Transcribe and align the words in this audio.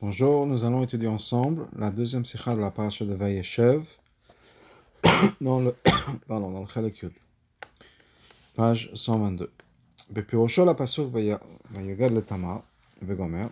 Bonjour, 0.00 0.46
nous 0.46 0.62
allons 0.62 0.84
étudier 0.84 1.08
ensemble 1.08 1.66
la 1.76 1.90
deuxième 1.90 2.24
sikha 2.24 2.54
de 2.54 2.60
la 2.60 2.70
paracha 2.70 3.04
de 3.04 3.14
Vayeshev 3.14 3.82
dans 5.40 5.58
le, 5.58 5.74
pardon, 6.28 6.52
dans 6.52 6.60
le 6.60 6.68
Chalek 6.68 6.98
Yud, 7.02 7.12
page 8.54 8.92
122. 8.94 9.50
Bepirosho 10.10 10.64
la 10.64 10.74
pasuk 10.74 11.12
Vayogad 11.12 12.12
le 12.12 12.22
Tamar, 12.22 12.62
Vegomer, 13.02 13.48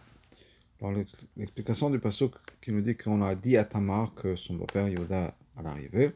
dans 0.80 0.93
l'explication 1.37 1.90
du 1.90 1.98
pasuk 1.98 2.35
qui 2.63 2.71
nous 2.71 2.81
dit 2.81 2.97
qu'on 2.97 3.22
a 3.22 3.35
dit 3.35 3.56
à 3.56 3.65
Tamar 3.65 4.15
que 4.15 4.37
son 4.37 4.54
beau-père 4.54 4.87
Yehuda 4.87 5.35
à 5.56 5.63
l'arrivée. 5.63 6.13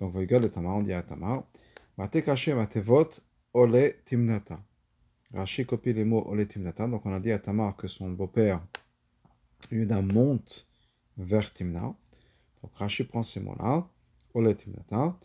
Donc 0.00 0.14
Vayogad 0.14 0.40
le 0.40 0.48
Tamar, 0.48 0.76
on 0.76 0.82
dit 0.82 0.94
à 0.94 1.02
Tamar, 1.02 1.42
Mate 1.98 2.24
kaché 2.24 2.54
matevot 2.54 3.20
ole 3.52 3.96
timnata. 4.06 4.60
Rashi 5.34 5.66
copie 5.66 5.92
les 5.92 6.06
mots 6.06 6.26
ole 6.26 6.46
timnata, 6.46 6.88
donc 6.88 7.04
on 7.04 7.12
a 7.12 7.20
dit 7.20 7.32
à 7.32 7.38
Tamar 7.38 7.76
que 7.76 7.86
son 7.86 8.08
beau-père 8.12 8.62
Yuda 9.70 10.02
monte 10.02 10.66
vers 11.16 11.52
Timna. 11.52 11.94
Donc 12.62 12.72
Rashi 12.74 13.04
prend 13.04 13.22
ces 13.22 13.40
mots-là, 13.40 13.88
Ole 14.34 14.54
Timnata. 14.56 15.18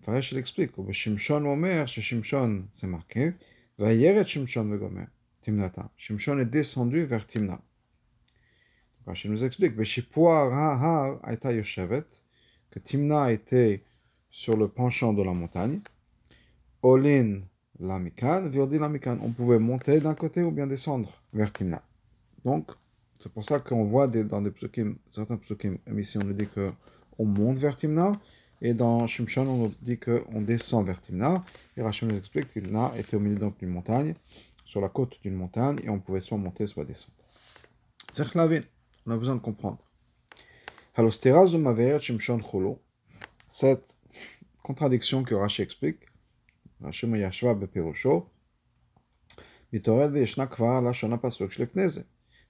Farash 0.00 0.32
l'explique, 0.32 0.72
Shimshon 0.90 1.44
Omer, 1.46 1.86
Shimshon, 1.86 2.66
c'est 2.72 2.88
marqué, 2.88 3.34
Vayeret 3.78 4.24
Shimshon 4.24 4.64
Vegomer, 4.64 5.06
Timnata. 5.40 5.90
Shimshon 5.96 6.38
est 6.40 6.46
descendu 6.46 7.04
vers 7.04 7.26
Timna. 7.26 7.60
Rashi 9.06 9.28
nous 9.28 9.44
explique, 9.44 9.76
Veshipoar 9.76 10.52
Ha 10.52 11.20
Aita 11.30 11.52
Yoshevet, 11.52 12.06
que 12.70 12.78
Timna 12.78 13.30
était 13.30 13.82
sur 14.30 14.56
le 14.56 14.66
penchant 14.68 15.12
de 15.12 15.22
la 15.22 15.32
montagne. 15.32 15.80
Olin 16.82 17.42
Lamikan, 17.78 18.48
Virdi 18.48 18.78
Lamikan. 18.78 19.18
On 19.22 19.30
pouvait 19.30 19.58
monter 19.58 20.00
d'un 20.00 20.14
côté 20.14 20.42
ou 20.42 20.50
bien 20.50 20.66
descendre 20.66 21.12
vers 21.34 21.52
Timna. 21.52 21.82
Donc, 22.44 22.70
c'est 23.18 23.32
pour 23.32 23.44
ça 23.44 23.58
qu'on 23.60 23.84
voit 23.84 24.06
dans 24.06 24.42
des 24.42 24.50
psukim, 24.50 24.96
certains 25.10 25.36
psukim, 25.36 25.78
ici 25.96 26.18
on 26.18 26.24
nous 26.24 26.32
dit 26.32 26.46
qu'on 26.46 27.24
monte 27.24 27.58
vers 27.58 27.76
Timna, 27.76 28.12
et 28.60 28.74
dans 28.74 29.06
Shimshon 29.06 29.46
on 29.46 29.56
nous 29.56 29.74
dit 29.82 29.98
qu'on 29.98 30.40
descend 30.40 30.86
vers 30.86 31.00
Timna. 31.00 31.44
Et 31.76 31.82
Rachel 31.82 32.08
nous 32.08 32.16
explique 32.16 32.52
que 32.52 32.60
Timna 32.60 32.92
était 32.96 33.16
au 33.16 33.20
milieu 33.20 33.38
d'une 33.38 33.68
montagne, 33.70 34.14
sur 34.64 34.80
la 34.80 34.88
côte 34.88 35.18
d'une 35.22 35.34
montagne, 35.34 35.78
et 35.84 35.88
on 35.88 36.00
pouvait 36.00 36.20
soit 36.20 36.38
monter, 36.38 36.66
soit 36.66 36.84
descendre. 36.84 37.16
C'est 38.12 38.24
on 38.36 39.10
a 39.10 39.16
besoin 39.16 39.34
de 39.34 39.40
comprendre. 39.40 39.78
Cette 43.48 43.96
contradiction 44.62 45.24
que 45.24 45.34
Rashi 45.34 45.62
explique, 45.62 46.00
Rashi 46.80 47.06
Mayashva 47.06 47.54
Beperosho, 47.54 48.28
Mitored 49.72 50.12
Veshna 50.12 50.46
Kvar. 50.46 50.82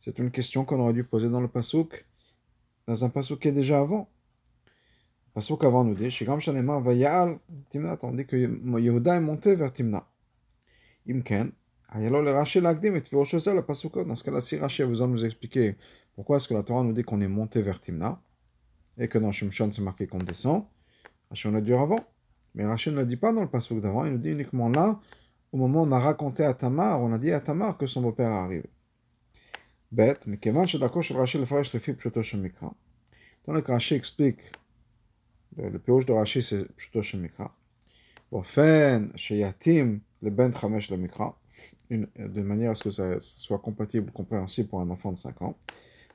C'est 0.04 0.18
une 0.18 0.30
question 0.30 0.66
qu'on 0.66 0.80
aurait 0.80 0.92
dû 0.92 1.02
poser 1.02 1.30
dans 1.30 1.40
le 1.40 1.48
pasouk, 1.48 2.04
dans 2.86 3.06
un 3.06 3.08
pasouk 3.08 3.40
qui 3.40 3.48
est 3.48 3.52
déjà 3.52 3.80
avant. 3.80 4.10
Le 4.66 5.32
pasouk 5.32 5.64
avant 5.64 5.82
nous 5.82 5.94
dit, 5.94 6.10
Shigam 6.10 6.40
Shanema 6.40 6.78
Vayal 6.78 7.38
Timna, 7.70 7.96
on 8.02 8.12
dit 8.12 8.26
que 8.26 8.36
Yehuda 8.36 9.16
est 9.16 9.20
monté 9.20 9.54
vers 9.54 9.72
Timna. 9.72 10.06
Imken, 11.08 11.52
Ayalo 11.88 12.20
le 12.20 12.32
Rashi 12.32 12.60
Lagdim 12.60 12.94
et 12.96 13.00
Piroshosel 13.00 13.56
le 13.56 13.62
pasouk. 13.62 14.06
Dans 14.06 14.14
ce 14.14 14.22
cas-là, 14.24 14.42
si 14.42 14.58
Rashi 14.58 14.82
a 14.82 14.86
besoin 14.86 15.08
nous 15.08 15.24
expliquer 15.24 15.76
pourquoi 16.14 16.36
est-ce 16.36 16.48
que 16.48 16.54
la 16.54 16.62
Torah 16.62 16.82
nous 16.82 16.92
dit 16.92 17.02
qu'on 17.02 17.22
est 17.22 17.28
monté 17.28 17.62
vers 17.62 17.80
Timna, 17.80 18.20
et 18.98 19.08
que 19.08 19.16
dans 19.16 19.32
Shimshon 19.32 19.72
c'est 19.72 19.80
marqué 19.80 20.06
qu'on 20.06 20.18
descend, 20.18 20.64
Rashi 21.30 21.46
on 21.46 21.54
a 21.54 21.62
dit 21.62 21.72
avant. 21.72 22.00
Mais 22.54 22.66
Rashi 22.66 22.90
ne 22.90 22.96
le 22.96 23.06
dit 23.06 23.16
pas 23.16 23.32
dans 23.32 23.40
le 23.40 23.48
pasouk 23.48 23.80
d'avant, 23.80 24.04
il 24.04 24.12
nous 24.12 24.18
dit 24.18 24.32
uniquement 24.32 24.68
là, 24.68 25.00
au 25.50 25.56
moment 25.56 25.82
où 25.82 25.86
on 25.86 25.92
a 25.92 25.98
raconté 25.98 26.44
à 26.44 26.52
Tamar, 26.52 27.00
on 27.00 27.10
a 27.14 27.18
dit 27.18 27.32
à 27.32 27.40
Tamar 27.40 27.78
que 27.78 27.86
son 27.86 28.02
beau-père 28.02 28.28
est 28.28 28.34
arrivé 28.34 28.70
bête, 29.93 30.27
mais 30.27 30.37
כיוון 30.41 30.67
שדרכו 30.67 31.03
של 31.03 31.17
רש"י 31.17 31.37
לפרש 31.37 31.75
לפי 31.75 31.93
פשוטו 31.93 32.23
של 32.23 32.39
מקרא, 32.39 32.69
donc 33.47 33.69
רש"י 33.69 33.99
explique, 33.99 34.57
le 35.57 35.79
פירוש 35.85 36.05
de 36.05 36.11
רש"י 36.11 36.39
c'est 36.39 36.71
פשוטו 36.75 37.03
של 37.03 37.21
מקרא, 37.21 37.45
באופן 38.31 39.07
שיתאים 39.15 39.99
לבן 40.21 40.53
חמש 40.53 40.91
למקרא, 40.91 41.27
de 41.91 42.41
manière 42.41 42.71
à 42.71 42.75
ce 42.75 42.83
que 42.83 42.91
ça 42.91 43.19
soit 43.19 43.59
compatible, 43.59 44.11
compréhensible 44.11 44.69
pour 44.69 44.79
un 44.81 44.89
enfant 44.89 45.11
de 45.11 45.17
5 45.17 45.41
ans. 45.41 45.53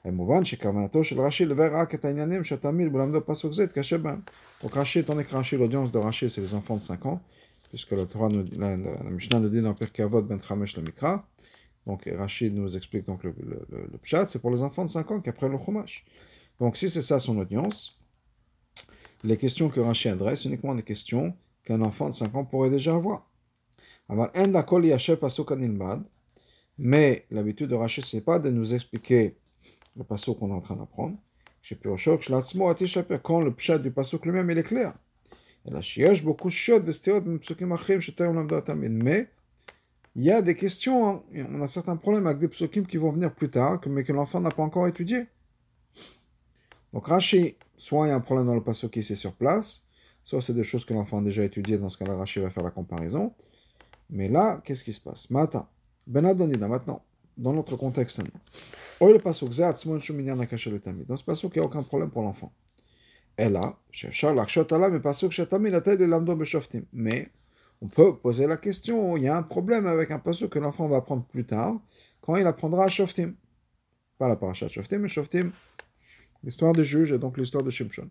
מובן 0.04 0.44
שכוונתו 0.44 1.04
של 1.04 1.20
רש"י 1.20 1.44
לבאר 1.44 1.76
רק 1.76 1.94
את 1.94 2.04
העניינים 2.04 2.44
שהתלמיד 2.44 2.92
בלמדו 2.92 3.26
פסוק 3.26 3.52
זה 3.52 3.64
יתקשה 3.64 3.98
בהם. 3.98 4.20
Donc 4.62 4.76
רש"י, 4.76 5.00
étant 5.00 5.14
donné 5.14 5.24
que 5.24 5.34
רש"י, 5.34 5.56
l'audience 5.56 5.92
de 5.92 5.98
רש"י 5.98 6.26
c'est 6.26 6.40
les 6.40 6.54
enfants 6.54 6.76
de 6.76 6.82
5 6.82 7.06
ans, 7.06 7.20
puisque 7.70 7.92
la 7.92 8.04
Torah, 8.04 8.28
nous, 8.28 8.44
la, 8.52 8.76
la, 8.76 9.02
la 9.02 9.10
Mishnah 9.10 9.40
nous 9.40 9.48
dit 9.48 9.62
dans 9.62 9.74
Pirkei 9.74 10.02
Avot 10.02 10.22
ben 10.22 10.40
Chamesh 10.40 10.76
le 10.76 10.82
Mikra, 10.82 11.26
donc 11.85 12.09
Rachid 12.17 12.53
nous 12.53 12.77
explique 12.77 13.05
donc 13.05 13.23
le, 13.23 13.33
le, 13.69 13.97
pshat, 14.01 14.27
c'est 14.27 14.39
pour 14.39 14.51
les 14.51 14.61
enfants 14.61 14.85
de 14.85 14.89
5 14.89 15.11
ans 15.11 15.21
qui 15.21 15.29
apprennent 15.29 15.51
le 15.51 15.57
chumash. 15.57 16.05
Donc 16.59 16.77
si 16.77 16.89
c'est 16.89 17.01
ça 17.01 17.19
son 17.19 17.37
audience, 17.37 17.97
les 19.23 19.37
questions 19.37 19.69
que 19.69 19.79
Rachid 19.79 20.11
adresse, 20.11 20.45
uniquement 20.45 20.75
des 20.75 20.83
questions 20.83 21.35
qu'un 21.63 21.81
enfant 21.81 22.09
de 22.09 22.13
5 22.13 22.35
ans 22.35 22.45
pourrait 22.45 22.69
déjà 22.69 22.95
avoir. 22.95 23.25
Mais 26.77 27.25
l'habitude 27.31 27.69
de 27.69 27.75
Rachid, 27.75 28.05
ce 28.05 28.15
n'est 28.15 28.21
pas 28.21 28.39
de 28.39 28.49
nous 28.49 28.73
expliquer 28.73 29.35
le 29.95 30.03
passo 30.03 30.33
qu'on 30.33 30.49
est 30.49 30.53
en 30.53 30.61
train 30.61 30.75
d'apprendre. 30.75 31.17
Quand 33.23 33.41
le 33.41 33.53
pshat 33.53 33.79
du 33.79 33.91
passo 33.91 34.19
lui-même, 34.23 34.49
est 34.49 34.63
clair. 34.63 34.93
Mais 39.01 39.29
il 40.19 40.25
y 40.25 40.31
a 40.31 40.41
des 40.41 40.55
questions, 40.55 41.07
hein. 41.07 41.23
on 41.49 41.61
a 41.61 41.67
certains 41.69 41.95
problèmes 41.95 42.27
avec 42.27 42.39
des 42.39 42.49
psukim 42.49 42.85
qui 42.85 42.97
vont 42.97 43.09
venir 43.09 43.33
plus 43.33 43.49
tard, 43.49 43.79
mais 43.87 44.03
que 44.03 44.11
l'enfant 44.11 44.41
n'a 44.41 44.49
pas 44.49 44.63
encore 44.63 44.85
étudié. 44.85 45.27
Donc 46.91 47.07
Rashi, 47.07 47.55
soit 47.77 48.07
il 48.07 48.09
y 48.09 48.11
a 48.11 48.17
un 48.17 48.19
problème 48.19 48.47
dans 48.47 48.55
le 48.55 48.61
passage 48.61 48.89
qui 48.89 49.01
c'est 49.01 49.15
sur 49.15 49.31
place, 49.31 49.83
soit 50.25 50.41
c'est 50.41 50.53
des 50.53 50.65
choses 50.65 50.83
que 50.83 50.93
l'enfant 50.93 51.19
a 51.19 51.21
déjà 51.21 51.45
étudiées, 51.45 51.77
dans 51.77 51.87
ce 51.87 51.97
cas-là, 51.97 52.15
va 52.15 52.25
faire 52.25 52.63
la 52.63 52.69
comparaison. 52.69 53.33
Mais 54.09 54.27
là, 54.27 54.59
qu'est-ce 54.65 54.83
qui 54.83 54.91
se 54.91 54.99
passe? 54.99 55.29
Matin, 55.29 55.65
Ben 56.05 56.25
Adonina, 56.25 56.67
maintenant, 56.67 57.01
dans 57.37 57.53
notre 57.53 57.77
contexte, 57.77 58.19
dans 58.19 59.07
ce 59.07 61.23
passage, 61.23 61.45
il 61.45 61.51
n'y 61.55 61.61
a 61.61 61.63
aucun 61.63 61.83
problème 61.83 62.09
pour 62.09 62.23
l'enfant. 62.23 62.51
Et 63.37 63.47
là, 63.47 63.77
mais 66.91 67.29
on 67.81 67.87
peut 67.87 68.17
poser 68.17 68.45
la 68.47 68.57
question, 68.57 69.15
il 69.17 69.23
y 69.23 69.27
a 69.27 69.37
un 69.37 69.43
problème 69.43 69.85
avec 69.87 70.11
un 70.11 70.19
passage 70.19 70.49
que 70.49 70.59
l'enfant 70.59 70.87
va 70.87 70.97
apprendre 70.97 71.23
plus 71.23 71.45
tard, 71.45 71.79
quand 72.21 72.35
il 72.35 72.45
apprendra 72.45 72.85
à 72.85 72.89
Shoftim. 72.89 73.33
Pas 74.17 74.27
la 74.27 74.35
paracha 74.35 74.65
de 74.65 74.71
Shoftim, 74.71 74.99
mais 74.99 75.07
Shoftim, 75.07 75.51
l'histoire 76.43 76.73
des 76.73 76.83
juges 76.83 77.11
et 77.11 77.17
donc 77.17 77.37
l'histoire 77.37 77.63
de 77.63 77.69
Shimshon. 77.69 78.09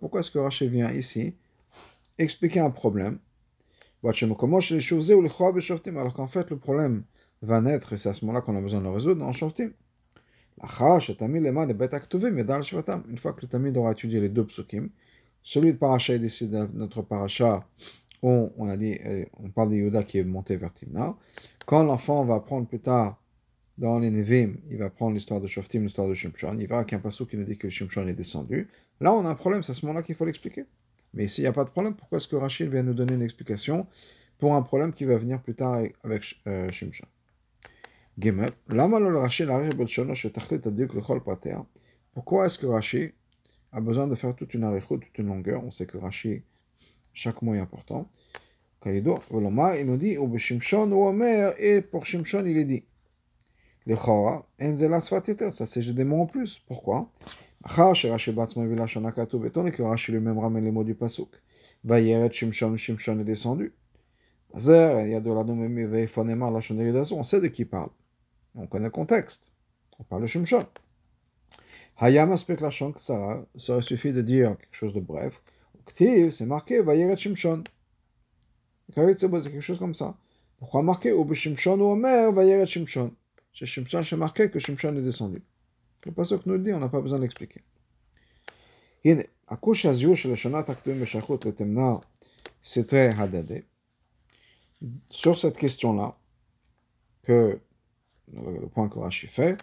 Pourquoi 0.00 0.20
est-ce 0.20 0.30
que 0.30 0.38
Rashi 0.38 0.68
vient 0.68 0.92
ici 0.92 1.34
expliquer 2.18 2.60
un 2.60 2.70
problème? 2.70 3.18
Alors 4.02 4.14
qu'en 6.14 6.26
fait 6.28 6.50
le 6.50 6.56
problème 6.58 7.04
va 7.42 7.60
naître 7.60 7.92
et 7.92 7.96
c'est 7.96 8.08
à 8.08 8.12
ce 8.12 8.24
moment-là 8.24 8.42
qu'on 8.42 8.56
a 8.56 8.60
besoin 8.60 8.78
de 8.80 8.84
le 8.84 8.90
résoudre 8.90 9.20
dans 9.20 9.32
Shoftim. 9.32 9.72
Une 10.62 10.68
fois 10.68 10.98
que 13.32 13.42
le 13.42 13.46
Tamid 13.46 13.76
aura 13.76 13.92
étudié 13.92 14.20
les 14.20 14.28
deux 14.28 14.46
psukim, 14.46 14.88
celui 15.42 15.72
de 15.72 15.78
Paracha 15.78 16.14
est 16.14 16.18
ici 16.18 16.50
notre 16.74 17.02
Paracha, 17.02 17.68
où 18.22 18.50
on 18.56 18.68
a 18.68 18.76
dit, 18.76 18.98
on 19.38 19.50
parle 19.50 19.70
de 19.70 19.76
Yuda 19.76 20.02
qui 20.02 20.18
est 20.18 20.24
monté 20.24 20.56
vers 20.56 20.72
Timna. 20.72 21.14
Quand 21.66 21.84
l'enfant 21.84 22.24
va 22.24 22.36
apprendre 22.36 22.66
plus 22.66 22.80
tard 22.80 23.20
dans 23.76 23.98
les 23.98 24.10
Nevim, 24.10 24.54
il 24.70 24.78
va 24.78 24.88
prendre 24.88 25.14
l'histoire 25.14 25.40
de 25.40 25.46
Shoftim, 25.46 25.82
l'histoire 25.82 26.08
de 26.08 26.14
Shimshon, 26.14 26.56
il 26.58 26.66
va 26.66 26.78
avec 26.78 26.94
un 26.94 26.98
passage 26.98 27.26
qui 27.28 27.36
nous 27.36 27.44
dit 27.44 27.58
que 27.58 27.68
Shimshon 27.68 28.08
est 28.08 28.14
descendu. 28.14 28.68
Là, 29.00 29.12
on 29.12 29.26
a 29.26 29.28
un 29.28 29.34
problème, 29.34 29.62
c'est 29.62 29.72
à 29.72 29.74
ce 29.74 29.84
moment-là 29.84 30.02
qu'il 30.02 30.14
faut 30.14 30.24
l'expliquer. 30.24 30.64
Mais 31.12 31.28
s'il 31.28 31.44
n'y 31.44 31.48
a 31.48 31.52
pas 31.52 31.64
de 31.64 31.70
problème, 31.70 31.94
pourquoi 31.94 32.16
est-ce 32.16 32.28
que 32.28 32.36
Rachid 32.36 32.70
vient 32.70 32.82
nous 32.82 32.94
donner 32.94 33.14
une 33.14 33.22
explication 33.22 33.86
pour 34.38 34.54
un 34.54 34.62
problème 34.62 34.94
qui 34.94 35.04
va 35.04 35.18
venir 35.18 35.42
plus 35.42 35.54
tard 35.54 35.82
avec 36.02 36.22
Shimshon 36.72 37.06
pourquoi 42.14 42.46
est-ce 42.46 42.58
que 42.58 42.66
Rashi 42.66 43.12
a 43.72 43.80
besoin 43.80 44.06
de 44.06 44.14
faire 44.14 44.34
toute 44.34 44.54
une 44.54 44.64
longueur 45.26 45.62
On 45.64 45.70
sait 45.70 45.84
que 45.84 45.98
Rashi, 45.98 46.40
chaque 47.12 47.42
mot 47.42 47.54
est 47.54 47.58
important. 47.58 48.08
il 48.86 49.02
nous 49.02 49.96
dit, 49.98 50.16
et 51.58 51.82
pour 51.82 52.06
Shimshon, 52.06 52.46
il 52.46 52.56
est 52.56 52.64
dit. 52.64 52.84
Ça 53.86 55.66
c'est 55.66 55.82
des 55.92 56.04
mots 56.04 56.22
en 56.22 56.26
plus. 56.26 56.62
Pourquoi 56.66 57.12
que 59.70 59.82
lui-même 60.12 60.38
ramène 60.38 60.64
les 60.64 60.70
mots 60.70 60.84
du 60.84 60.94
Pasuk. 60.94 61.28
On 61.84 62.32
sait 67.22 67.40
de 67.40 67.48
qui 67.48 67.66
parle. 67.66 67.90
On 68.56 68.66
connaît 68.66 68.86
le 68.86 68.90
contexte. 68.90 69.50
On 69.98 70.04
parle 70.04 70.22
de 70.22 70.26
Shimshon. 70.26 70.66
Hayam 71.98 72.32
aspect 72.32 72.56
la 72.56 72.70
ça 72.70 73.44
aurait 73.68 73.82
suffi 73.82 74.12
de 74.12 74.22
dire 74.22 74.56
quelque 74.58 74.74
chose 74.74 74.94
de 74.94 75.00
bref. 75.00 75.40
Ktiv, 75.86 76.30
c'est 76.30 76.46
marqué, 76.46 76.82
va 76.82 77.16
Shimshon. 77.16 77.64
C'est 78.94 79.18
quelque 79.18 79.60
chose 79.60 79.78
comme 79.78 79.94
ça. 79.94 80.16
Pourquoi 80.58 80.82
marquer 80.82 81.12
ou 81.12 81.32
Shimshon 81.34 81.78
ou 81.80 81.92
Omer 81.92 82.32
va 82.32 82.66
Shimshon? 82.66 83.14
Chez 83.52 83.66
Shimshon, 83.66 84.02
c'est 84.02 84.16
marqué 84.16 84.50
que 84.50 84.58
Shimshon 84.58 84.96
est 84.96 85.02
descendu. 85.02 85.42
Le 86.04 86.12
passage 86.12 86.40
nous 86.46 86.54
le 86.54 86.60
dit, 86.60 86.72
on 86.72 86.78
n'a 86.78 86.88
pas 86.88 87.00
besoin 87.00 87.18
d'expliquer. 87.18 87.62
Sur 95.10 95.38
cette 95.38 95.56
question-là, 95.56 96.16
que 97.22 97.60
le 98.32 98.66
point 98.68 98.88
que 98.88 98.98
Rashi 98.98 99.26
fait, 99.26 99.56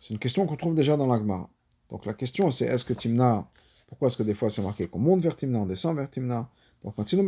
c'est 0.00 0.10
une 0.10 0.18
question 0.18 0.46
qu'on 0.46 0.56
trouve 0.56 0.74
déjà 0.74 0.96
dans 0.96 1.06
l'Agmara. 1.06 1.48
Donc 1.88 2.06
la 2.06 2.14
question 2.14 2.50
c'est 2.50 2.66
est-ce 2.66 2.84
que 2.84 2.92
Timna, 2.92 3.46
pourquoi 3.86 4.08
est-ce 4.08 4.16
que 4.16 4.22
des 4.22 4.34
fois 4.34 4.50
c'est 4.50 4.62
marqué 4.62 4.86
qu'on 4.86 4.98
monte 4.98 5.20
vers 5.20 5.36
Timna, 5.36 5.58
on 5.58 5.66
descend 5.66 5.96
vers 5.96 6.10
Timna? 6.10 6.48
Donc 6.84 6.96
maintenant, 6.98 7.22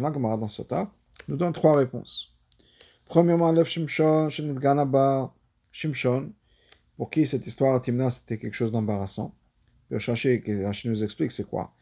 l'Agmara 0.00 0.36
dans 0.36 0.48
Sota 0.48 0.90
nous 1.28 1.36
donne 1.36 1.52
trois 1.52 1.76
réponses. 1.76 2.32
Premièrement, 3.04 3.52
Lev 3.52 3.66
Shimshon, 3.66 4.28
Ganaba, 4.54 5.32
Shimshon, 5.70 6.32
pour 6.96 7.10
qui 7.10 7.26
cette 7.26 7.46
histoire 7.46 7.74
à 7.74 7.80
Timna 7.80 8.10
c'était 8.10 8.38
quelque 8.38 8.54
chose 8.54 8.72
d'embarrassant? 8.72 9.34
Rashi 9.90 10.42
nous 10.86 11.04
explique 11.04 11.30
c'est 11.30 11.48
quoi? 11.48 11.72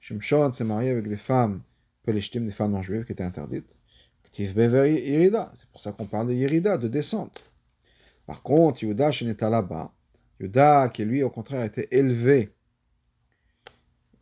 Shimshon 0.00 0.52
s'est 0.52 0.64
marié 0.64 0.90
avec 0.90 1.08
des 1.08 1.16
femmes 1.16 1.62
des 2.06 2.50
femmes 2.50 2.72
non 2.72 2.82
juives 2.82 3.04
qui 3.04 3.12
étaient 3.12 3.24
interdites. 3.24 3.78
C'est 4.36 5.68
pour 5.70 5.80
ça 5.80 5.92
qu'on 5.92 6.06
parle 6.06 6.26
de 6.28 6.32
Yerida, 6.32 6.76
de 6.76 6.88
descente. 6.88 7.44
Par 8.26 8.42
contre, 8.42 8.82
Yuda 8.82 9.12
Sheneta 9.12 9.48
là-bas, 9.48 9.92
Yuda 10.40 10.88
qui 10.88 11.04
lui 11.04 11.22
au 11.22 11.30
contraire 11.30 11.62
était 11.62 11.86
élevé 11.92 12.50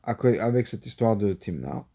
avec 0.03 0.67
cette 0.67 0.85
histoire 0.85 1.17
de 1.17 1.33
Timna. 1.33 1.87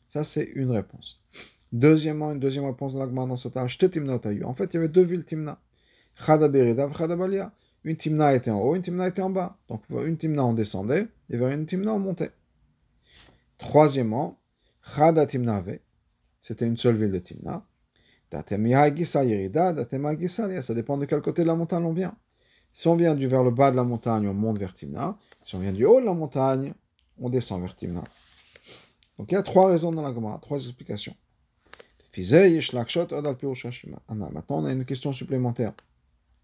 Ça, 0.09 0.25
c'est 0.25 0.45
une 0.55 0.71
réponse. 0.71 1.23
Deuxièmement, 1.73 2.33
une 2.33 2.41
deuxième 2.41 2.67
réponse 2.67 2.93
de 2.93 2.99
l'Agmar 2.99 3.27
dans 3.27 3.35
En 3.35 4.55
fait, 4.55 4.65
il 4.65 4.75
y 4.75 4.77
avait 4.77 4.89
deux 4.89 5.03
villes 5.03 5.25
Timna. 5.25 5.59
Une 7.85 7.97
Timna 7.97 8.35
était 8.35 8.51
en 8.51 8.61
haut, 8.61 8.75
une 8.77 8.83
Timna 8.83 9.09
était 9.09 9.23
en 9.23 9.31
bas. 9.31 9.57
Donc, 9.69 9.83
une 9.91 10.17
Timna, 10.17 10.45
on 10.45 10.53
descendait, 10.53 11.09
et 11.31 11.37
vers 11.37 11.49
une 11.49 11.67
Timna, 11.67 11.95
on 11.95 11.99
montait. 11.99 12.33
Troisièmement, 13.59 14.39
Chada. 14.83 15.27
C'était 16.43 16.67
une 16.67 16.77
seule 16.77 16.97
ville 16.97 17.13
de 17.13 17.19
Timna. 17.19 17.65
Ça 18.31 18.43
dépend 20.75 20.99
de 20.99 21.05
quel 21.05 21.21
côté 21.21 21.43
de 21.43 21.47
la 21.47 21.55
montagne 21.55 21.85
on 21.85 21.93
vient. 21.93 22.17
Si 22.73 22.89
on 22.89 22.97
vient 22.97 23.15
du 23.15 23.27
vers 23.27 23.43
le 23.43 23.51
bas 23.51 23.71
de 23.71 23.77
la 23.77 23.85
montagne, 23.85 24.27
on 24.27 24.35
monte 24.35 24.59
vers 24.59 24.75
Timna. 24.75 25.19
Si 25.43 25.55
on 25.55 25.59
vient 25.59 25.73
du 25.73 25.85
haut 25.85 26.01
de 26.01 26.07
la 26.07 26.15
montagne, 26.15 26.73
on 27.19 27.29
descend 27.29 27.61
vers 27.61 27.77
Timna. 27.77 28.03
Donc 29.19 29.31
il 29.31 29.35
y 29.35 29.39
a 29.39 29.43
trois 29.43 29.69
raisons 29.69 29.93
dans 29.93 30.03
la 30.03 30.13
Gemara, 30.13 30.39
trois 30.39 30.59
explications. 30.65 31.15
Maintenant, 34.09 34.59
on 34.59 34.65
a 34.65 34.73
une 34.73 34.85
question 34.85 35.13
supplémentaire. 35.13 35.73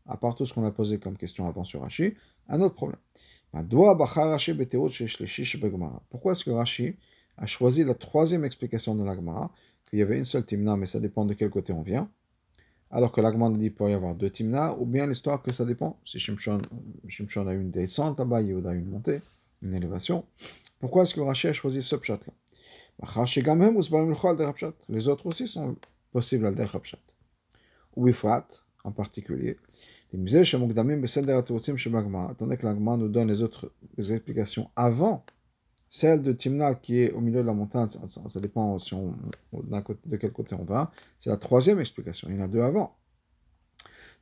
À 0.06 0.16
part 0.16 0.34
tout 0.34 0.46
ce 0.46 0.54
qu'on 0.54 0.64
a 0.64 0.70
posé 0.70 0.98
comme 0.98 1.16
question 1.16 1.46
avant 1.46 1.64
sur 1.64 1.82
Rashi, 1.82 2.14
un 2.48 2.62
autre 2.62 2.74
problème. 2.74 3.00
Pourquoi 6.10 6.32
est-ce 6.32 6.44
que 6.44 6.50
Rashi 6.50 6.96
a 7.36 7.46
choisi 7.46 7.84
la 7.84 7.94
troisième 7.94 8.44
explication 8.44 8.94
de 8.94 9.04
la 9.04 9.14
Gemara, 9.14 9.50
qu'il 9.88 9.98
y 9.98 10.02
avait 10.02 10.18
une 10.18 10.24
seule 10.24 10.44
Timna, 10.46 10.76
mais 10.76 10.86
ça 10.86 11.00
dépend 11.00 11.24
de 11.24 11.34
quel 11.34 11.50
côté 11.50 11.72
on 11.72 11.82
vient, 11.82 12.10
alors 12.90 13.12
que 13.12 13.20
la 13.20 13.30
Gemara 13.30 13.50
dit 13.50 13.58
qu'il 13.58 13.74
peut 13.74 13.90
y 13.90 13.92
avoir 13.92 14.14
deux 14.14 14.30
Timna, 14.30 14.74
ou 14.78 14.86
bien 14.86 15.06
l'histoire 15.06 15.42
que 15.42 15.52
ça 15.52 15.66
dépend. 15.66 15.98
Si 16.04 16.18
Shimshon, 16.18 16.60
a 17.46 17.52
une 17.52 17.70
descente 17.70 18.18
là-bas, 18.18 18.40
Yehuda 18.42 18.70
a 18.70 18.74
une 18.74 18.88
montée, 18.88 19.20
une 19.60 19.74
élévation. 19.74 20.24
Pourquoi 20.78 21.02
est-ce 21.02 21.14
que 21.14 21.20
Rashi 21.20 21.48
a 21.48 21.52
choisi 21.52 21.82
ce 21.82 21.96
pshat-là? 21.96 22.32
Les 24.88 25.08
autres 25.08 25.26
aussi 25.26 25.46
sont 25.46 25.76
possibles 26.10 26.46
à 26.46 26.50
der 26.50 26.74
Ou 27.96 28.08
Ifrat, 28.08 28.46
en 28.84 28.92
particulier. 28.92 29.58
Tandis 30.10 30.32
que 30.32 30.56
l'Agma 32.66 32.96
nous 32.96 33.08
donne 33.08 33.28
les 33.28 33.42
autres 33.42 33.70
explications 33.98 34.70
avant 34.74 35.26
celle 35.88 36.22
de 36.22 36.32
Timna 36.32 36.74
qui 36.74 37.00
est 37.00 37.12
au 37.12 37.20
milieu 37.20 37.42
de 37.42 37.46
la 37.46 37.52
montagne, 37.52 37.88
ça, 37.88 38.40
dépend 38.40 38.78
si 38.78 38.94
on, 38.94 39.14
de 39.52 40.16
quel 40.16 40.32
côté 40.32 40.54
on 40.54 40.64
va, 40.64 40.90
c'est 41.18 41.28
la 41.30 41.36
troisième 41.36 41.80
explication. 41.80 42.28
Il 42.30 42.36
y 42.36 42.38
en 42.38 42.44
a 42.44 42.48
deux 42.48 42.60
avant. 42.60 42.96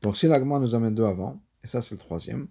Donc 0.02 0.16
si 0.16 0.28
l'Agma 0.28 0.58
nous 0.58 0.74
amène 0.74 0.94
deux 0.94 1.04
avant, 1.04 1.40
et 1.64 1.66
ça 1.66 1.82
c'est 1.82 1.94
le 1.94 2.00
troisième, 2.00 2.48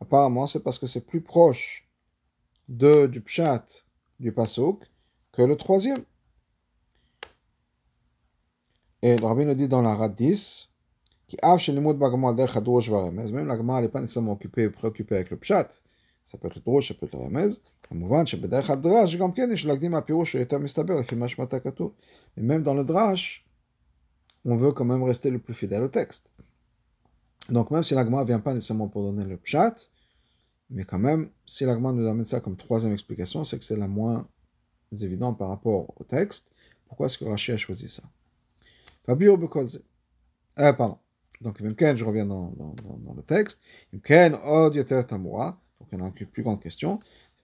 Apparemment, 0.00 0.46
c'est 0.46 0.62
parce 0.62 0.78
que 0.78 0.86
c'est 0.86 1.06
plus 1.06 1.20
proche 1.20 1.88
de, 2.68 3.06
du 3.06 3.20
pshat 3.20 3.64
du 4.18 4.32
pasuk 4.32 4.84
que 5.32 5.42
le 5.42 5.56
troisième. 5.56 6.04
Et 9.02 9.16
le 9.16 9.26
rabbin 9.26 9.44
nous 9.44 9.54
dit 9.54 9.68
dans 9.68 9.82
la 9.82 9.94
rad 9.94 10.14
10, 10.14 10.68
qui 11.26 11.36
même 11.42 11.84
la 13.46 13.56
Gemara 13.56 13.80
n'est 13.80 13.88
pas 13.88 14.00
nécessairement 14.00 14.32
occupée, 14.32 14.70
préoccupée 14.70 15.16
avec 15.16 15.30
le 15.30 15.36
pshat, 15.38 15.68
ça 16.26 16.38
peut 16.38 16.48
être 16.48 16.56
le 16.56 16.60
drosh, 16.60 16.88
ça 16.88 16.94
peut 16.94 17.06
être 17.06 17.16
le 17.16 17.24
remez, 17.24 17.58
כמובן 17.92 18.26
שבדרך 18.26 18.70
הדרש 18.70 19.16
גם 19.16 19.32
כן 19.32 19.48
יש 19.52 19.66
להקדים 19.66 19.90
מהפירוש 19.90 20.32
שיותר 20.32 20.58
מסתבר 20.58 20.96
לפי 21.00 21.14
מה 21.14 21.28
שמטה 21.28 21.60
כתוב. 21.60 21.94
Mais 22.36 22.40
même 22.40 22.62
dans 22.62 22.74
le 22.74 22.84
drash, 22.84 23.44
on 24.44 24.56
veut 24.56 24.72
quand 24.72 24.84
même 24.84 25.02
rester 25.02 25.30
le 25.30 25.38
plus 25.38 25.54
fidèle 25.54 25.82
au 25.82 25.88
texte. 25.88 26.28
Donc 27.49 27.71
même 27.71 27.83
si 27.83 27.93
l'agma 27.93 28.21
ne 28.21 28.25
vient 28.25 28.39
pas 28.39 28.53
nécessairement 28.53 28.87
pour 28.87 29.03
donner 29.03 29.25
le 29.25 29.37
pshat, 29.37 29.75
mais 30.69 30.83
quand 30.83 30.99
même, 30.99 31.29
si 31.45 31.65
l'agma 31.65 31.91
nous 31.91 32.05
amène 32.07 32.25
ça 32.25 32.39
comme 32.39 32.57
troisième 32.57 32.91
explication, 32.91 33.43
c'est 33.43 33.57
que 33.57 33.63
c'est 33.63 33.77
la 33.77 33.87
moins 33.87 34.27
évidente 34.91 35.37
par 35.37 35.49
rapport 35.49 35.93
au 35.99 36.03
texte. 36.03 36.53
Pourquoi 36.87 37.05
est-ce 37.07 37.17
que 37.17 37.25
Rashi 37.25 37.51
a 37.51 37.57
choisi 37.57 37.89
ça? 37.89 38.03
Fabio 39.05 39.37
Bekolze. 39.37 39.81
Euh, 40.59 40.73
pardon. 40.73 40.97
Donc, 41.41 41.57
je 41.61 42.03
reviens 42.03 42.25
dans, 42.25 42.53
le 43.15 43.21
texte. 43.21 43.61
Tamura. 45.07 45.61
Donc, 45.79 45.89
il 45.91 45.99
y 45.99 46.23
a 46.23 46.27
plus 46.27 46.43
grande 46.43 46.61
question. 46.61 46.99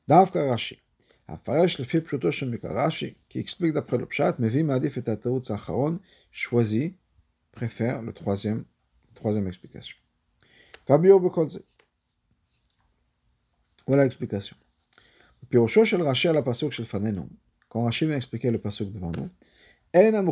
Davka 0.07 0.50
Rashi. 0.50 0.79
Afarash 1.27 1.77
le 1.79 1.86
fait 1.86 2.01
plutôt 2.01 2.29
Rashi, 2.63 3.15
qui 3.29 3.39
explique 3.39 3.74
d'après 3.74 3.98
le 3.98 4.05
pshat, 4.05 4.36
mais 4.39 4.50
vi 4.50 4.63
madif 4.63 4.98
et 4.98 5.10
ataout 5.10 5.41
sacharon, 5.43 6.00
choisit, 6.31 6.98
préfère 7.53 8.01
le 8.01 8.12
troisième 8.12 8.65
Troisième 9.13 9.48
explication. 9.48 9.98
Fabio 10.86 11.20
Bekolze. 11.20 11.62
Voilà 13.88 14.03
l'explication. 14.03 14.58
Pirosho 15.50 15.86
shel 15.86 16.01
Rashi 16.01 16.27
la 16.27 16.41
pasuk 16.41 16.72
shel 16.72 16.86
fanenu. 16.86 17.22
Quand 17.70 17.84
Rashi 17.84 18.05
vient 18.05 18.15
expliquer 18.15 18.51
le 18.51 18.60
pasuk 18.60 18.91
devant 18.91 19.12
nous, 19.12 19.29
il 19.96 20.12
ne 20.12 20.32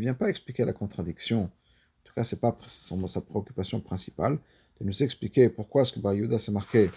vient 0.00 0.14
pas 0.14 0.28
expliquer 0.28 0.64
la 0.64 0.72
contradiction. 0.72 1.40
En 1.40 1.50
tout 2.04 2.12
cas, 2.14 2.22
ce 2.22 2.36
n'est 2.36 2.40
pas 2.40 2.56
sa 3.08 3.20
préoccupation 3.22 3.80
principale 3.80 4.38
de 4.80 4.86
nous 4.86 5.02
expliquer 5.02 5.48
pourquoi 5.48 5.82
est-ce 5.82 5.92
que 5.92 5.98
Bar 5.98 6.14
Yehuda 6.14 6.38
s'est 6.38 6.52
marqué 6.52 6.90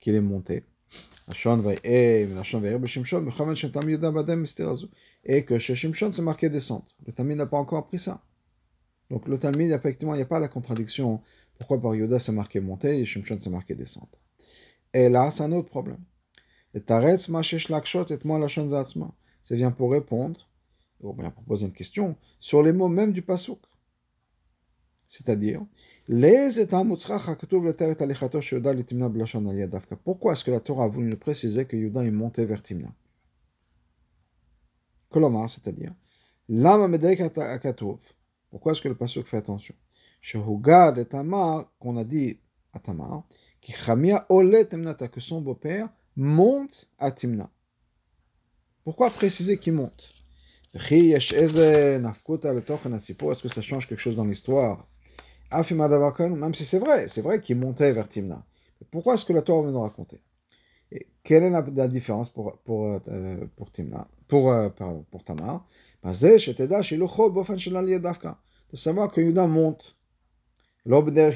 qu'il 0.00 0.16
est 0.16 0.20
monté. 0.20 0.64
Et 5.24 5.44
que 5.44 5.58
chez 5.58 5.74
Shimshon, 5.74 6.12
c'est 6.12 6.22
marqué 6.22 6.50
descente. 6.50 6.94
Le 7.06 7.12
Talmud 7.12 7.36
n'a 7.36 7.46
pas 7.46 7.56
encore 7.56 7.78
appris 7.78 7.98
ça. 7.98 8.22
Donc 9.10 9.26
le 9.28 9.38
Talmud, 9.38 9.70
effectivement, 9.70 10.14
il 10.14 10.18
n'y 10.18 10.22
a 10.22 10.26
pas 10.26 10.40
la 10.40 10.48
contradiction. 10.48 11.22
Pourquoi 11.58 11.80
par 11.80 11.94
Yoda 11.94 12.18
c'est 12.18 12.32
marqué 12.32 12.60
monter 12.60 12.98
et 12.98 13.04
Shimshon 13.04 13.38
c'est 13.40 13.50
marqué 13.50 13.74
descente. 13.74 14.20
Et 14.92 15.08
là, 15.08 15.30
c'est 15.30 15.42
un 15.42 15.52
autre 15.52 15.68
problème. 15.68 16.02
Et 16.74 16.80
Taretz 16.80 17.28
Mashesh 17.28 17.68
Lakshot 17.68 18.06
et 18.06 18.18
moi 18.24 18.38
Lachon 18.38 18.68
Zatzma. 18.68 19.12
Ça 19.44 19.54
vient 19.54 19.70
pour 19.70 19.92
répondre, 19.92 20.48
ou 21.00 21.12
bien 21.12 21.30
pour 21.30 21.44
poser 21.44 21.66
une 21.66 21.72
question, 21.72 22.16
sur 22.40 22.62
les 22.62 22.72
mots 22.72 22.88
même 22.88 23.12
du 23.12 23.22
Pasuk. 23.22 23.60
C'est-à-dire, 25.06 25.62
pourquoi 26.06 27.16
est-ce 30.32 30.44
que 30.44 30.50
la 30.50 30.60
Torah 30.60 30.84
a 30.84 30.88
voulu 30.88 31.08
nous 31.08 31.16
préciser 31.16 31.64
que 31.64 31.76
Yuda 31.76 32.04
est 32.04 32.10
monté 32.10 32.44
vers 32.44 32.62
Timna? 32.62 32.92
C'est-à-dire, 35.10 35.94
pourquoi 38.50 38.72
est-ce 38.72 38.82
que 38.82 38.88
le 38.88 38.94
pasuk 38.94 39.26
fait 39.26 39.38
attention? 39.38 39.74
Qu'on 41.78 41.96
a 41.96 42.04
dit 42.04 42.38
à 42.74 42.80
Tamar, 42.80 43.24
que 43.62 45.20
son 45.20 45.40
beau-père 45.40 45.88
monte 46.16 46.86
à 46.98 47.12
Timna. 47.12 47.48
Pourquoi 48.84 49.08
préciser 49.08 49.56
qu'il 49.56 49.72
monte? 49.72 50.10
Est-ce 50.74 51.32
que 53.42 53.48
ça 53.48 53.62
change 53.62 53.88
quelque 53.88 54.00
chose 54.00 54.16
dans 54.16 54.26
l'histoire? 54.26 54.86
Même 56.36 56.54
si 56.54 56.64
c'est 56.64 56.78
vrai, 56.78 57.08
c'est 57.08 57.22
vrai 57.22 57.40
qu'il 57.40 57.58
montait 57.58 57.92
vers 57.92 58.08
Timna. 58.08 58.44
Pourquoi 58.90 59.14
est-ce 59.14 59.24
que 59.24 59.32
la 59.32 59.42
Torah 59.42 59.62
vient 59.62 59.72
nous 59.72 59.80
raconter? 59.80 60.20
Et 60.92 61.06
Quelle 61.22 61.44
est 61.44 61.50
la, 61.50 61.88
différence 61.88 62.30
pour, 62.30 62.58
pour, 62.58 63.00
euh, 63.08 63.46
pour 63.56 63.70
Timna? 63.70 64.08
Pour, 64.28 64.52
euh, 64.52 64.68
pardon, 64.68 65.04
pour 65.10 65.24
Tamar? 65.24 65.66
De 66.04 66.12
savoir 68.76 69.10
que 69.10 69.20
Yuda 69.20 69.46
monte. 69.46 69.96
L'obder 70.84 71.30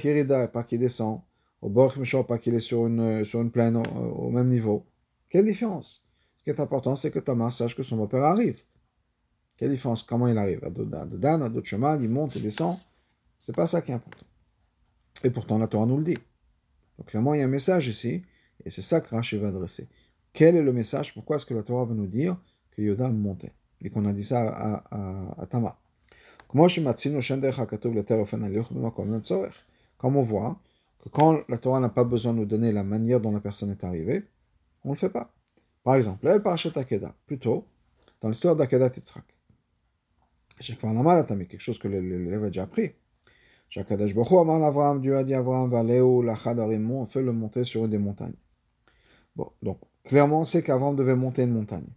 pas 0.52 0.62
qu'il 0.62 0.78
descend. 0.78 1.20
Au 1.62 1.70
bord 1.70 1.94
pas 2.28 2.38
qu'il 2.38 2.54
est 2.54 2.60
sur 2.60 2.87
une, 2.87 3.25
sur 3.25 3.40
une 3.40 3.50
plaine 3.50 3.76
au, 3.76 4.30
même 4.30 4.48
niveau. 4.48 4.87
Quelle 5.30 5.44
différence? 5.44 6.06
Ce 6.37 6.42
qui 6.44 6.50
est 6.50 6.60
important, 6.60 6.94
c'est 6.96 7.10
que 7.10 7.18
Tamar 7.18 7.52
sache 7.52 7.75
que 7.75 7.82
son 7.82 7.96
beau-père 7.96 8.25
arrive. 8.25 8.62
Quelle 9.56 9.70
différence? 9.70 10.02
Comment 10.02 10.28
il 10.28 10.38
arrive? 10.38 10.62
À 10.64 10.70
Dan, 10.70 11.42
à 11.42 11.48
d'autres 11.48 11.66
chemins, 11.66 11.98
il 12.00 12.08
monte, 12.08 12.37
il 12.37 12.42
descend. 12.42 12.76
C'est 13.38 13.54
pas 13.54 13.66
ça 13.66 13.83
qui 13.83 13.92
est 13.92 13.95
important. 13.95 14.26
Et 15.25 15.30
pourtant, 15.30 15.59
la 15.59 15.66
Torah 15.66 15.87
nous 15.87 15.99
le 15.99 16.04
dit. 16.04 16.18
Donc, 16.99 17.09
clairement, 17.09 17.35
il 17.35 17.40
y 17.40 17.42
a 17.42 17.47
un 17.47 17.49
message 17.49 17.88
ici, 17.88 18.23
et 18.64 18.71
c'est 18.71 18.83
ça 18.83 19.00
que 19.00 19.14
Rachid 19.14 19.40
va 19.40 19.49
adresser. 19.49 19.88
Quel 20.33 20.57
est 20.57 20.62
le 20.62 20.73
message? 20.73 21.14
Pourquoi 21.14 21.37
est-ce 21.37 21.47
que 21.47 21.54
la 21.54 21.62
Torah 21.62 21.85
va 21.85 21.95
nous 21.95 22.07
dire 22.07 22.37
que 22.73 22.83
Yoda 22.83 23.09
montait 23.09 23.52
Et 23.83 23.90
qu'on 23.90 24.04
a 24.07 24.12
dit 24.12 24.25
ça 24.25 24.49
à, 24.49 24.85
à, 24.90 25.42
à 25.42 25.47
Tama. 25.47 25.78
Comme 26.49 26.61
on 26.61 26.66
voit 30.23 30.61
que 31.00 31.09
quand 31.11 31.42
la 31.49 31.59
Torah 31.59 31.80
n'a 31.80 31.88
pas 31.88 32.04
besoin 32.04 32.33
de 32.33 32.38
nous 32.38 32.47
donner 32.47 32.73
la 32.73 32.85
manière 32.85 33.21
dont 33.21 33.33
la 33.33 33.40
personne 33.40 33.71
est 33.71 33.85
arrivée, 33.85 34.25
on 34.85 34.90
ne 34.90 34.95
le 34.95 34.99
fait 34.99 35.11
pas. 35.11 35.33
Par 35.85 35.95
exemple, 35.95 36.26
elle 36.26 36.42
parachat 36.42 36.71
Akeda, 36.75 37.14
plutôt 37.26 37.64
dans 38.21 38.28
l'histoire 38.28 38.57
d'Akeda 38.57 38.90
Titzrak. 38.90 39.25
J'ai 40.61 40.76
quelque 40.76 41.61
chose 41.61 41.78
que 41.78 41.88
l'élève 41.88 42.45
a 42.45 42.49
déjà 42.49 42.64
appris. 42.64 42.92
Shakadash 43.68 44.14
Baruch 44.14 44.32
Amar 44.32 44.62
Avram, 44.62 45.00
Dieu 45.00 45.16
a 45.16 45.25
dit 45.25 45.34
à 45.34 45.38
Avram, 45.38 45.70
Valéo, 45.70 46.22
Lachadarim, 46.22 46.90
on 46.90 47.06
fait 47.06 47.22
le 47.22 47.32
monter 47.32 47.64
sur 47.64 47.84
une 47.84 47.90
des 47.90 47.98
montagnes. 47.98 48.37
Bon, 49.37 49.52
donc, 49.62 49.78
clairement, 50.04 50.40
on 50.40 50.44
sait 50.44 50.62
qu'Avram 50.62 50.96
devait 50.96 51.14
monter 51.14 51.42
une 51.42 51.52
montagne. 51.52 51.88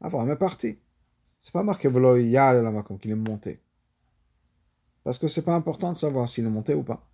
Avram 0.00 0.30
est 0.30 0.36
parti. 0.36 0.78
C'est 1.40 1.52
pas 1.52 1.62
marqué 1.62 1.88
Velo 1.88 2.16
Yal 2.16 2.82
comme 2.84 2.98
qu'il 2.98 3.10
est 3.10 3.16
monté. 3.16 3.60
Parce 5.04 5.18
que 5.18 5.28
c'est 5.28 5.44
pas 5.44 5.54
important 5.54 5.92
de 5.92 5.96
savoir 5.96 6.28
s'il 6.28 6.44
est 6.44 6.50
monté 6.50 6.74
ou 6.74 6.82
pas. 6.82 7.08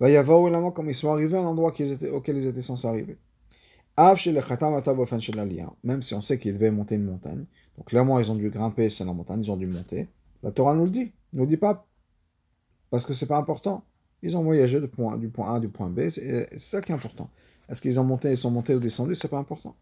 Vayavo 0.00 0.48
Elama 0.48 0.70
comme 0.70 0.88
ils 0.88 0.94
sont 0.94 1.12
arrivés 1.12 1.36
à 1.36 1.40
un 1.40 1.46
endroit 1.46 1.72
auquel 2.12 2.36
ils 2.36 2.46
étaient 2.46 2.62
censés 2.62 2.86
arriver. 2.86 3.18
Même 5.84 6.02
si 6.02 6.14
on 6.14 6.20
sait 6.20 6.38
qu'ils 6.38 6.54
devaient 6.54 6.70
monter 6.70 6.94
une 6.94 7.04
montagne. 7.04 7.44
Donc 7.76 7.86
clairement, 7.86 8.20
ils 8.20 8.30
ont 8.30 8.36
dû 8.36 8.48
grimper 8.50 8.90
sur 8.90 9.04
la 9.04 9.12
montagne, 9.12 9.42
ils 9.42 9.50
ont 9.50 9.56
dû 9.56 9.66
monter. 9.66 10.08
La 10.42 10.52
Torah 10.52 10.74
nous 10.74 10.84
le 10.84 10.90
dit. 10.90 11.12
Nous 11.32 11.46
dit 11.46 11.56
pas. 11.56 11.86
Parce 12.90 13.04
que 13.04 13.12
c'est 13.12 13.26
pas 13.26 13.36
important. 13.36 13.82
Ils 14.22 14.36
ont 14.36 14.42
voyagé 14.42 14.80
du 14.80 14.88
point, 14.88 15.14
A 15.14 15.60
du 15.60 15.68
point 15.68 15.88
B. 15.90 16.08
C'est 16.08 16.58
ça 16.58 16.80
qui 16.80 16.92
est 16.92 16.94
important. 16.94 17.28
Est-ce 17.68 17.82
qu'ils 17.82 18.00
ont 18.00 18.04
monté, 18.04 18.30
ils 18.30 18.36
sont 18.36 18.50
montés 18.50 18.74
ou 18.74 18.80
descendus 18.80 19.14
C'est 19.16 19.28
pas 19.28 19.38
important. 19.38 19.74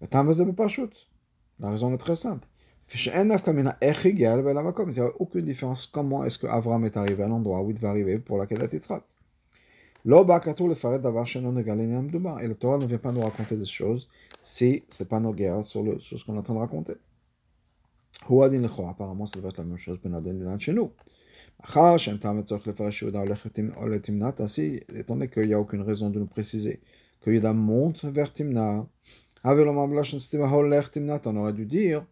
La 0.00 1.70
raison 1.70 1.94
est 1.94 1.98
très 1.98 2.16
simple. 2.16 2.46
Il 2.94 3.12
n'y 3.12 5.00
a 5.00 5.10
aucune 5.18 5.44
différence. 5.44 5.86
Comment 5.86 6.24
est-ce 6.24 6.38
que 6.38 6.46
Avram 6.46 6.84
est 6.84 6.96
arrivé 6.96 7.22
à 7.22 7.28
l'endroit 7.28 7.62
où 7.62 7.70
il 7.70 7.74
devait 7.74 7.88
arriver 7.88 8.18
pour 8.18 8.38
laquelle 8.38 8.58
il 8.58 8.62
a 8.62 8.66
été 8.66 8.80
et 10.04 10.08
le 10.10 10.14
Torah 12.54 12.78
ne 12.78 12.86
vient 12.86 12.98
pas 12.98 13.12
nous 13.12 13.20
raconter 13.20 13.56
des 13.56 13.64
choses 13.64 14.08
si 14.42 14.82
ce 14.88 15.02
n'est 15.02 15.08
pas 15.08 15.20
nos 15.20 15.32
guerres 15.32 15.64
sur, 15.64 15.82
le, 15.82 15.98
sur 16.00 16.18
ce 16.18 16.24
qu'on 16.24 16.34
est 16.34 16.38
en 16.38 16.42
train 16.42 16.54
de 16.54 16.58
raconter. 16.58 16.94
Apparemment, 18.28 19.26
ça 19.26 19.40
doit 19.40 19.50
être 19.50 19.58
la 19.58 19.64
même 19.64 19.78
chose 19.78 19.98
ben 20.02 20.58
chez 20.58 20.72
nous. 20.72 20.92
Ainsi, 24.40 24.80
étant 24.94 25.14
donné 25.14 25.28
qu'il 25.28 25.46
n'y 25.46 25.54
a 25.54 25.60
aucune 25.60 25.82
raison 25.82 26.10
de 26.10 26.18
nous 26.18 26.26
préciser 26.26 26.80
que 27.20 27.30
Yuda 27.30 27.52
monte 27.52 28.04
vers 28.04 28.32
Timna, 28.32 28.86
on 29.44 31.36
aurait 31.36 31.52
dû 31.52 31.66
dire 31.66 32.04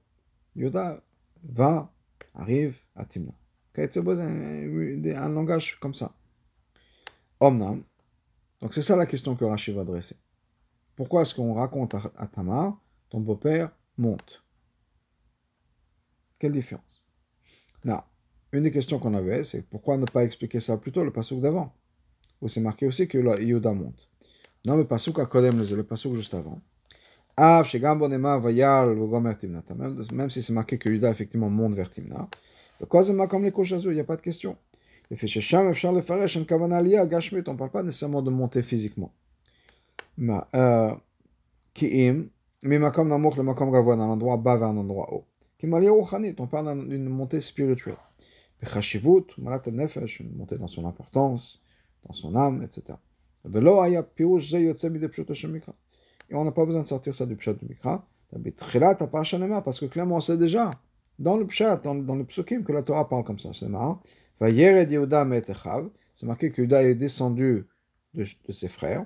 Yuda 0.56 1.02
va, 1.42 1.92
arrive 2.34 2.78
à 2.94 3.04
Timna. 3.04 3.32
C'est 3.74 3.96
un 3.96 5.28
langage 5.28 5.78
comme 5.80 5.94
ça. 5.94 6.12
Omnam. 7.40 7.82
Donc 8.60 8.74
c'est 8.74 8.82
ça 8.82 8.96
la 8.96 9.06
question 9.06 9.34
que 9.34 9.44
Rachid 9.44 9.74
va 9.74 9.80
adresser. 9.82 10.16
Pourquoi 10.96 11.22
est-ce 11.22 11.34
qu'on 11.34 11.54
raconte 11.54 11.94
à, 11.94 12.26
Tamar, 12.26 12.78
ton 13.08 13.20
beau-père 13.20 13.70
monte? 13.96 14.44
Quelle 16.38 16.52
différence? 16.52 17.04
Non. 17.84 18.00
Une 18.52 18.64
des 18.64 18.70
questions 18.70 18.98
qu'on 18.98 19.14
avait, 19.14 19.44
c'est 19.44 19.62
pourquoi 19.62 19.96
ne 19.96 20.04
pas 20.04 20.24
expliquer 20.24 20.60
ça 20.60 20.76
plutôt 20.76 21.04
le 21.04 21.12
passouk 21.12 21.40
d'avant? 21.40 21.72
Où 22.42 22.48
c'est 22.48 22.60
marqué 22.60 22.86
aussi 22.86 23.08
que 23.08 23.18
Yuda 23.40 23.72
monte. 23.72 24.08
Non, 24.64 24.76
le 24.76 24.86
passouk 24.86 25.18
à 25.20 25.26
Kodem, 25.26 25.58
le 25.58 25.82
passouk 25.82 26.14
juste 26.14 26.34
avant. 26.34 26.60
Même 27.38 27.64
si 30.30 30.42
c'est 30.42 30.52
marqué 30.52 30.78
que 30.78 30.90
Yuda 30.90 31.10
effectivement 31.10 31.48
monte 31.48 31.74
vers 31.74 31.90
Timna. 31.90 32.28
Le 32.80 32.86
comme 32.86 33.44
les 33.44 33.52
il 33.52 33.90
n'y 33.90 34.00
a 34.00 34.04
pas 34.04 34.16
de 34.16 34.22
question. 34.22 34.56
On 35.10 35.14
ne 35.14 35.18
parle 37.56 37.70
pas 37.70 37.82
nécessairement 37.82 38.22
de 38.22 38.30
monter 38.30 38.62
physiquement. 38.62 39.12
Euh, 40.54 40.94
mais 42.62 42.78
makom 42.78 43.08
namour 43.08 43.34
le 43.36 43.42
makom 43.42 43.72
gavois, 43.72 43.96
d'un 43.96 44.04
endroit 44.04 44.36
bas 44.36 44.56
vers 44.56 44.68
un 44.68 44.76
endroit 44.76 45.12
haut. 45.12 45.24
On 45.62 46.46
parle 46.46 46.88
d'une 46.88 47.08
montée 47.08 47.40
spirituelle. 47.40 47.96
une 48.62 50.36
montée 50.36 50.58
dans 50.58 50.68
son 50.68 50.86
importance, 50.86 51.60
dans 52.06 52.12
son 52.12 52.36
âme, 52.36 52.62
etc. 52.62 52.84
Et 53.44 53.48
on 56.34 56.44
n'a 56.44 56.52
pas 56.52 56.66
besoin 56.66 56.82
de 56.82 56.86
sortir 56.86 57.14
ça 57.14 57.26
du 57.26 57.36
pshat 57.36 57.54
du 57.54 57.66
mikra. 57.66 58.06
Parce 59.64 59.80
que 59.80 59.86
clairement 59.86 60.16
on 60.16 60.20
sait 60.20 60.36
déjà, 60.36 60.70
dans 61.18 61.36
le 61.36 61.46
pshat, 61.46 61.78
dans, 61.78 61.94
dans 61.94 62.14
le 62.14 62.24
psukim, 62.24 62.62
que 62.62 62.72
la 62.72 62.82
Torah 62.82 63.08
parle 63.08 63.24
comme 63.24 63.38
ça. 63.38 63.50
C'est 63.52 63.68
marrant. 63.68 64.00
C'est 64.40 66.26
marqué 66.26 66.50
que 66.50 66.62
Yehuda 66.62 66.82
est 66.82 66.94
descendu 66.94 67.66
de, 68.14 68.24
de 68.46 68.52
ses 68.52 68.68
frères. 68.68 69.04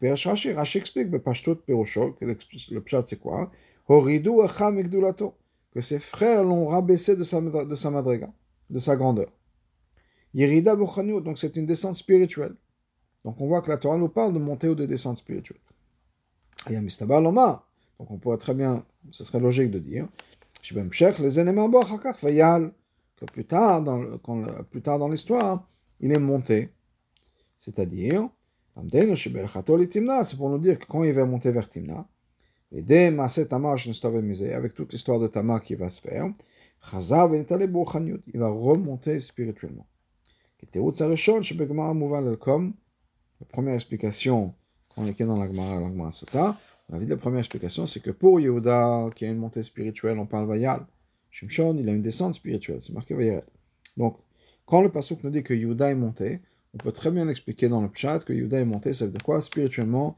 Rashi, 0.00 0.52
Rashi 0.52 0.78
explique, 0.78 1.10
que 1.10 1.16
le 1.16 2.80
pshat 2.80 3.04
c'est 3.06 3.18
quoi? 3.20 3.50
Que 3.86 5.80
ses 5.80 5.98
frères 5.98 6.44
l'ont 6.44 6.68
rabaissé 6.68 7.16
de 7.16 7.22
sa, 7.22 7.40
de 7.40 7.74
sa 7.74 7.90
madriga, 7.90 8.32
de 8.70 8.78
sa 8.78 8.96
grandeur. 8.96 9.30
Yerida 10.34 10.76
donc 10.76 11.38
c'est 11.38 11.56
une 11.56 11.66
descente 11.66 11.96
spirituelle. 11.96 12.54
Donc 13.24 13.40
on 13.40 13.46
voit 13.46 13.62
que 13.62 13.68
la 13.68 13.76
Torah 13.76 13.98
nous 13.98 14.08
parle 14.08 14.32
de 14.32 14.38
montée 14.38 14.68
ou 14.68 14.74
de 14.74 14.86
descente 14.86 15.18
spirituelle. 15.18 15.60
Donc 16.68 18.10
on 18.10 18.18
pourrait 18.18 18.38
très 18.38 18.54
bien, 18.54 18.84
ce 19.10 19.24
serait 19.24 19.40
logique 19.40 19.70
de 19.70 19.78
dire, 19.78 20.08
les 20.74 21.38
ennemis 21.38 21.60
plus 23.26 23.44
tard, 23.44 23.82
dans, 23.82 24.18
plus 24.70 24.82
tard 24.82 24.98
dans 24.98 25.08
l'histoire, 25.08 25.66
il 26.00 26.12
est 26.12 26.18
monté. 26.18 26.70
C'est-à-dire, 27.56 28.28
c'est 28.74 30.36
pour 30.36 30.50
nous 30.50 30.58
dire 30.58 30.78
que 30.78 30.86
quand 30.86 31.04
il 31.04 31.12
va 31.12 31.24
monter 31.24 31.50
vers 31.50 31.68
Timna, 31.68 32.06
avec 32.74 34.74
toute 34.74 34.92
l'histoire 34.92 35.20
de 35.20 35.28
Tamar 35.28 35.62
qui 35.62 35.74
va 35.74 35.90
se 35.90 36.00
faire, 36.00 36.30
il 36.92 38.32
va 38.34 38.48
remonter 38.48 39.20
spirituellement. 39.20 39.86
La 43.40 43.46
première 43.46 43.74
explication, 43.74 44.54
quand 44.88 45.02
on 45.02 45.06
est 45.06 45.22
dans 45.22 45.38
la 45.38 45.46
Gemara 45.46 46.12
Sota, 46.12 46.56
on 46.88 46.96
a 46.96 46.98
dit 46.98 47.06
la 47.06 47.16
première 47.16 47.40
explication, 47.40 47.86
c'est 47.86 48.00
que 48.00 48.10
pour 48.10 48.40
Yehuda, 48.40 49.10
qui 49.14 49.26
a 49.26 49.28
une 49.28 49.38
montée 49.38 49.62
spirituelle, 49.62 50.18
on 50.18 50.26
parle 50.26 50.46
Vayal. 50.46 50.84
Shimshon, 51.32 51.76
il 51.78 51.88
a 51.88 51.92
une 51.92 52.02
descente 52.02 52.34
spirituelle, 52.34 52.78
c'est 52.82 52.92
marqué 52.92 53.14
Vayeret. 53.14 53.44
Donc, 53.96 54.18
quand 54.66 54.82
le 54.82 54.90
pasuk 54.90 55.24
nous 55.24 55.30
dit 55.30 55.42
que 55.42 55.54
Yuda 55.54 55.90
est 55.90 55.96
monté, 55.96 56.40
on 56.74 56.78
peut 56.78 56.92
très 56.92 57.10
bien 57.10 57.28
expliquer 57.28 57.68
dans 57.68 57.82
le 57.82 57.90
chat 57.92 58.20
que 58.20 58.32
Yuda 58.32 58.60
est 58.60 58.64
monté, 58.64 58.92
ça 58.92 59.06
veut 59.06 59.10
dire 59.10 59.22
quoi? 59.22 59.42
Spirituellement, 59.42 60.16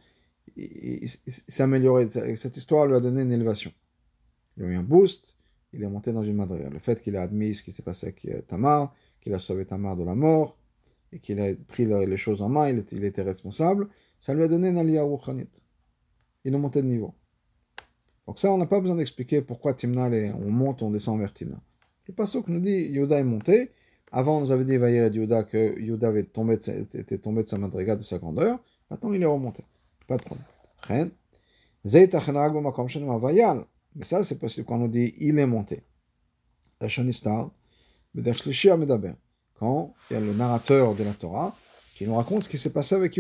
il, 0.57 1.09
s'est 1.09 1.63
amélioré. 1.63 2.09
Cette 2.37 2.57
histoire 2.57 2.87
lui 2.87 2.95
a 2.95 3.01
donné 3.01 3.23
une 3.23 3.33
élévation. 3.33 3.73
Il 4.57 4.65
a 4.65 4.67
eu 4.67 4.75
un 4.75 4.83
boost, 4.83 5.37
il 5.73 5.83
est 5.83 5.89
monté 5.89 6.13
dans 6.13 6.23
une 6.23 6.37
madrière. 6.37 6.71
Le 6.71 6.79
fait 6.79 7.01
qu'il 7.01 7.17
a 7.17 7.23
admis 7.23 7.55
ce 7.55 7.63
qui 7.63 7.73
s'est 7.73 7.83
passé 7.83 8.09
avec 8.09 8.47
Tamar, 8.47 8.95
qu'il 9.21 9.35
a 9.35 9.39
sauvé 9.39 9.65
Tamar 9.65 9.97
de 9.97 10.05
la 10.05 10.15
mort, 10.15 10.59
et 11.13 11.21
qu'il 11.21 11.41
a 11.41 11.55
pris 11.69 11.87
les 11.87 12.17
choses 12.17 12.43
en 12.43 12.49
main, 12.49 12.69
il 12.69 13.05
était, 13.05 13.23
responsable, 13.23 13.89
ça 14.19 14.35
lui 14.35 14.43
a 14.43 14.49
donné 14.49 14.69
une 14.69 14.79
aliyah 14.79 15.05
Il 16.45 16.55
est 16.55 16.59
monté 16.59 16.83
de 16.83 16.89
niveau. 16.89 17.15
Donc 18.27 18.39
ça, 18.39 18.51
on 18.53 18.59
n'a 18.59 18.67
pas 18.67 18.81
besoin 18.81 18.97
d'expliquer 18.97 19.43
pourquoi 19.43 19.75
Timna, 19.75 20.09
on 20.41 20.51
monte, 20.51 20.83
on 20.83 20.91
descend 20.91 21.19
vers 21.19 21.33
Timna. 21.33 21.61
Le 22.07 22.15
que 22.15 22.51
nous 22.51 22.61
dit 22.61 22.87
Yoda 22.91 23.19
est 23.19 23.25
monté. 23.25 23.71
Avant, 24.13 24.39
on 24.39 24.41
nous 24.41 24.53
avait 24.53 24.65
dit 24.65 24.77
Vaïra 24.77 25.09
Yoda 25.09 25.43
que 25.45 25.79
Yoda 25.81 26.09
avait 26.09 26.25
tombé 26.25 26.55
était 26.55 27.19
tombé 27.19 27.43
de 27.43 27.49
sa 27.49 27.59
madriga, 27.59 27.97
de 27.97 28.03
sa 28.03 28.19
grandeur. 28.19 28.59
Maintenant, 28.91 29.13
il 29.13 29.23
est 29.23 29.27
remonté. 29.27 29.65
Pas 30.07 30.17
de 30.17 30.23
problème. 30.23 30.47
Mais 33.97 34.05
ça, 34.05 34.23
c'est 34.23 34.39
possible 34.39 34.67
quand 34.67 34.81
on 34.81 34.89
dit 34.89 35.15
il 35.19 35.39
est 35.39 35.47
monté. 35.47 35.83
Quand 39.59 39.95
il 40.11 40.15
y 40.15 40.17
a 40.17 40.21
le 40.21 40.33
narrateur 40.35 40.95
de 40.95 41.05
la 41.05 41.13
Torah 41.13 41.57
qui 41.97 42.07
nous 42.07 42.15
raconte 42.17 42.43
ce 42.45 42.49
qui 42.49 42.59
s'est 42.59 42.73
passé 42.73 42.95
avec 42.95 43.17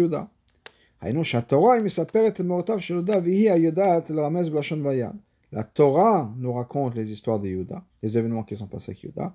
La 5.52 5.64
Torah 5.64 6.32
nous 6.38 6.52
raconte 6.52 6.94
les 6.94 7.12
histoires 7.12 7.40
de 7.40 7.49
Yehuda, 7.49 7.84
les 8.02 8.18
événements 8.18 8.42
qui 8.42 8.56
sont 8.56 8.66
passés 8.66 8.92
avec 8.92 9.02
Yehuda. 9.02 9.34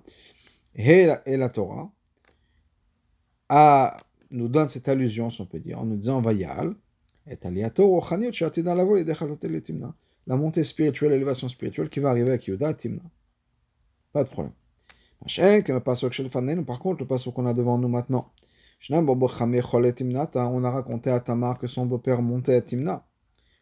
Et 0.74 1.06
la, 1.06 1.22
la 1.26 1.48
Torah 1.48 1.90
nous 4.30 4.48
donne 4.48 4.68
cette 4.68 4.88
allusion, 4.88 5.30
si 5.30 5.40
on 5.40 5.46
peut 5.46 5.60
dire, 5.60 5.78
en 5.78 5.84
nous 5.84 5.96
disant 5.96 6.20
Vayal, 6.20 6.74
et 7.26 7.38
la 10.26 10.36
montée 10.36 10.64
spirituelle, 10.64 11.12
l'élévation 11.12 11.48
spirituelle 11.48 11.88
qui 11.88 12.00
va 12.00 12.10
arriver 12.10 12.30
avec 12.30 12.46
Yehuda 12.46 12.74
Timna. 12.74 13.02
Pas 14.12 14.24
de 14.24 14.28
problème. 14.28 14.52
Par 16.64 16.78
contre, 16.78 17.00
le 17.00 17.06
passage 17.06 17.34
qu'on 17.34 17.46
a 17.46 17.54
devant 17.54 17.78
nous 17.78 17.88
maintenant, 17.88 18.32
on 18.88 20.64
a 20.64 20.70
raconté 20.70 21.10
à 21.10 21.20
Tamar 21.20 21.58
que 21.58 21.66
son 21.66 21.86
beau-père 21.86 22.22
montait 22.22 22.54
à 22.54 22.62
Timna. 22.62 23.04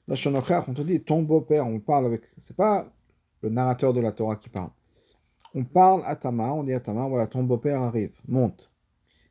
On 0.08 0.74
te 0.74 0.82
dit 0.82 1.02
ton 1.02 1.22
beau-père, 1.22 1.66
on 1.66 1.80
parle 1.80 2.06
avec. 2.06 2.22
C'est 2.38 2.56
pas 2.56 2.86
le 3.42 3.50
narrateur 3.50 3.92
de 3.92 4.00
la 4.00 4.12
Torah 4.12 4.36
qui 4.36 4.48
parle. 4.48 4.70
On 5.54 5.64
parle 5.64 6.02
à 6.04 6.14
Tamar, 6.14 6.56
on 6.56 6.62
dit 6.62 6.72
à 6.72 6.80
Tamar, 6.80 7.08
voilà, 7.08 7.26
ton 7.26 7.42
beau-père 7.42 7.82
arrive, 7.82 8.12
monte. 8.28 8.70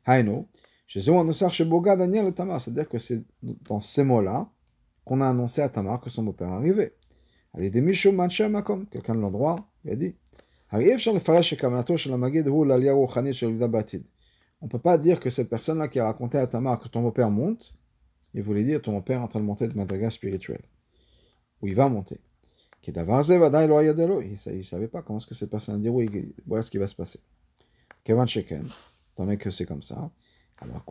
Haino, 0.06 0.46
c'est-à-dire 0.86 2.88
que 2.88 2.98
c'est 2.98 3.22
dans 3.68 3.80
ces 3.80 4.04
mots-là 4.04 4.48
qu'on 5.04 5.20
a 5.20 5.28
annoncé 5.28 5.62
à 5.62 5.68
Tamar 5.68 6.00
que 6.00 6.10
son 6.10 6.22
beau-père 6.22 6.48
arrivait. 6.48 6.94
Quelqu'un 7.54 9.14
de 9.14 9.20
l'endroit 9.20 9.56
a 9.86 9.94
dit 9.94 10.14
on 14.60 14.66
ne 14.66 14.70
peut 14.70 14.78
pas 14.78 14.98
dire 14.98 15.20
que 15.20 15.30
cette 15.30 15.48
personne-là 15.48 15.88
qui 15.88 15.98
a 16.00 16.04
raconté 16.04 16.38
à 16.38 16.46
Tamar 16.46 16.78
que 16.80 16.88
ton 16.88 17.02
beau-père 17.02 17.30
monte, 17.30 17.74
il 18.34 18.42
voulait 18.42 18.64
dire 18.64 18.82
ton 18.82 18.92
beau-père 18.92 19.20
est 19.20 19.24
en 19.24 19.28
train 19.28 19.40
de 19.40 19.44
monter 19.44 19.68
de 19.68 19.74
madriga 19.74 20.10
spirituelle. 20.10 20.62
Ou 21.62 21.68
il 21.68 21.74
va 21.74 21.88
monter. 21.88 22.20
Il 22.86 22.96
ne 22.96 24.62
savait 24.62 24.88
pas 24.88 25.02
comment 25.02 25.18
est-ce 25.18 25.26
que 25.26 25.34
cette 25.34 25.50
personne 25.50 25.74
a 25.76 25.78
dit 25.78 25.88
oui, 25.88 26.34
voilà 26.46 26.62
ce 26.62 26.70
qui 26.70 26.78
va 26.78 26.86
se 26.86 26.94
passer. 26.94 27.20
Kevan 28.04 28.26
Sheken, 28.26 28.68
que 29.38 29.50
c'est 29.50 29.66
comme 29.66 29.82
ça. 29.82 30.10
Alors, 30.60 30.82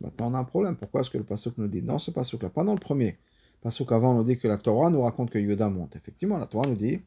Maintenant, 0.00 0.30
on 0.30 0.34
a 0.34 0.38
un 0.38 0.44
problème. 0.44 0.76
Pourquoi 0.76 1.00
est-ce 1.00 1.10
que 1.10 1.18
le 1.18 1.24
pasuk 1.24 1.58
nous 1.58 1.68
dit 1.68 1.82
dans 1.82 1.98
ce 1.98 2.10
pasuk-là, 2.10 2.50
pas 2.50 2.64
dans 2.64 2.74
le 2.74 2.80
premier, 2.80 3.18
parce 3.60 3.84
qu'avant, 3.84 4.12
on 4.12 4.14
nous 4.14 4.24
dit 4.24 4.38
que 4.38 4.46
la 4.46 4.56
Torah 4.56 4.90
nous 4.90 5.02
raconte 5.02 5.30
que 5.30 5.38
Yoda 5.38 5.68
monte. 5.68 5.96
Effectivement, 5.96 6.38
la 6.38 6.46
Torah 6.46 6.68
nous 6.68 6.76
dit 6.76 7.00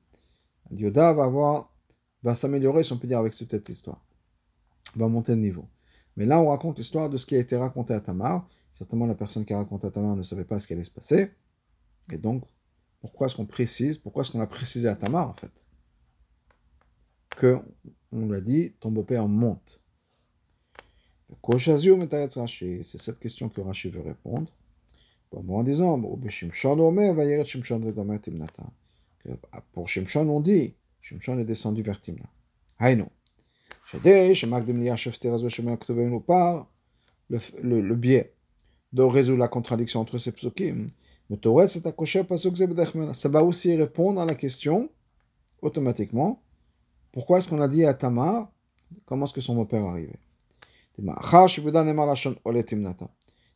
Yoda 0.71 1.13
va 1.13 1.23
avoir, 1.23 1.70
va 2.23 2.35
s'améliorer, 2.35 2.83
si 2.83 2.93
on 2.93 2.97
peut 2.97 3.07
dire, 3.07 3.19
avec 3.19 3.33
cette 3.33 3.69
histoire. 3.69 4.03
Va 4.95 5.07
monter 5.07 5.33
de 5.33 5.37
niveau. 5.39 5.67
Mais 6.17 6.25
là, 6.25 6.39
on 6.39 6.49
raconte 6.49 6.77
l'histoire 6.77 7.09
de 7.09 7.17
ce 7.17 7.25
qui 7.25 7.35
a 7.35 7.39
été 7.39 7.55
raconté 7.55 7.93
à 7.93 8.01
Tamar. 8.01 8.47
Certainement, 8.73 9.07
la 9.07 9.15
personne 9.15 9.45
qui 9.45 9.53
a 9.53 9.57
raconté 9.57 9.87
à 9.87 9.91
Tamar 9.91 10.15
ne 10.15 10.23
savait 10.23 10.43
pas 10.43 10.59
ce 10.59 10.67
qui 10.67 10.73
allait 10.73 10.83
se 10.83 10.91
passer. 10.91 11.31
Et 12.11 12.17
donc, 12.17 12.43
pourquoi 12.99 13.27
est-ce 13.27 13.35
qu'on 13.35 13.45
précise 13.45 13.97
Pourquoi 13.97 14.23
est-ce 14.23 14.31
qu'on 14.31 14.41
a 14.41 14.47
précisé 14.47 14.87
à 14.87 14.95
Tamar, 14.95 15.29
en 15.29 15.33
fait? 15.33 15.51
Que, 17.29 17.59
on 18.11 18.27
lui 18.27 18.37
a 18.37 18.41
dit, 18.41 18.73
ton 18.79 18.91
beau-père 18.91 19.27
monte. 19.27 19.79
C'est 21.43 22.97
cette 22.97 23.19
question 23.19 23.47
que 23.49 23.61
Rashi 23.61 23.89
veut 23.89 24.01
répondre 24.01 24.51
en 25.31 25.63
disant, 25.63 26.01
pour 29.71 29.87
Shimshon, 29.87 30.27
on 30.27 30.41
dit, 30.41 30.73
Shimshon 31.01 31.39
est 31.39 31.46
descendu 31.46 31.81
vers 31.81 32.00
Timna. 32.00 32.25
Haïno. 32.79 33.08
par 36.19 36.67
le, 37.30 37.39
le, 37.62 37.82
le 37.82 37.95
biais 37.95 38.34
de 38.93 39.04
résoudre 39.04 39.39
la 39.39 39.47
contradiction 39.47 40.02
entre 40.02 40.17
ces 40.17 40.32
psukim. 40.32 40.89
Ça 43.13 43.30
va 43.30 43.43
aussi 43.43 43.75
répondre 43.75 44.19
à 44.19 44.25
la 44.25 44.36
question, 44.36 44.89
automatiquement, 45.62 46.43
pourquoi 47.13 47.38
est-ce 47.38 47.47
qu'on 47.47 47.62
a 47.62 47.69
dit 47.69 47.86
à 47.86 47.93
Tamar, 47.93 48.52
comment 49.06 49.25
est-ce 49.25 49.34
que 49.34 49.41
son 49.41 49.56
beau-père 49.56 49.86
est 49.86 49.88
arrivé 49.88 50.19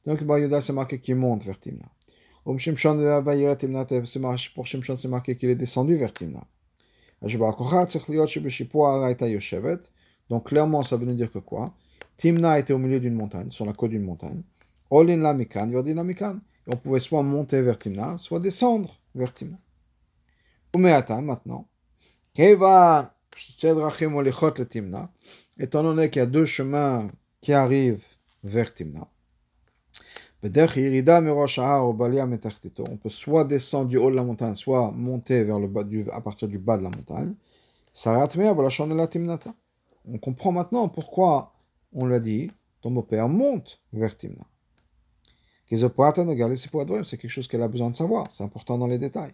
donc, 0.06 0.24
Bar 0.24 0.62
c'est 0.62 0.74
marqué 0.74 1.00
qu'il 1.00 1.16
monte 1.16 1.44
vers 1.44 1.60
Timna. 1.60 1.86
Pour 2.44 2.60
Shimshon, 2.60 2.98
c'est 4.96 5.08
marqué 5.08 5.36
qu'il 5.36 5.50
est 5.50 5.56
descendu 5.56 5.96
vers 5.96 6.14
Timna. 6.14 6.44
Donc, 10.30 10.48
clairement, 10.48 10.84
ça 10.84 10.98
veut 10.98 11.14
dire 11.14 11.32
que 11.32 11.40
quoi 11.40 11.74
Timna 12.18 12.60
était 12.60 12.74
au 12.74 12.78
milieu 12.78 13.00
d'une 13.00 13.16
montagne, 13.16 13.52
sur 13.52 13.66
la 13.66 13.74
côte 13.74 13.92
d'une 13.92 14.04
montagne. 14.04 14.42
On 14.90 16.76
pouvait 16.78 17.00
soit 17.00 17.24
monter 17.24 17.62
vers 17.62 17.78
Timna, 17.78 18.18
soit 18.18 18.40
descendre 18.40 18.96
vers 19.14 19.34
Timna. 19.34 19.58
Maintenant. 20.74 21.68
Keva, 22.34 23.16
étant 25.58 25.84
donné 25.84 26.10
qu'il 26.10 26.20
y 26.20 26.24
a 26.24 26.26
deux 26.26 26.46
chemins 26.46 27.08
qui 27.42 27.54
arrivent 27.54 28.06
vers 28.44 28.74
Timna. 28.74 29.08
On 30.44 30.50
peut 32.98 33.10
soit 33.10 33.46
descendre 33.46 33.88
du 33.88 33.98
haut 33.98 34.12
de 34.12 34.16
la 34.16 34.24
montagne, 34.24 34.56
soit 34.56 34.92
monter 34.92 35.44
vers 35.44 35.60
le 35.60 35.68
bas 35.68 35.84
à 36.12 36.22
partir 36.22 36.48
du 36.48 36.60
bas 36.60 36.78
de 36.78 36.84
la 36.84 36.90
montagne. 36.90 37.34
On 40.08 40.18
comprend 40.20 40.52
maintenant 40.52 40.88
pourquoi 40.90 41.54
on 41.94 42.06
l'a 42.06 42.20
dit, 42.20 42.52
ton 42.82 42.92
beau-père 42.92 43.30
monte 43.30 43.82
vers 43.94 44.18
Timna. 44.18 44.44
C'est 45.68 47.18
quelque 47.18 47.30
chose 47.30 47.48
qu'elle 47.48 47.64
a 47.64 47.68
besoin 47.68 47.90
de 47.90 47.96
savoir, 47.96 48.32
c'est 48.32 48.44
important 48.44 48.78
dans 48.78 48.86
les 48.88 49.00
détails. 49.00 49.34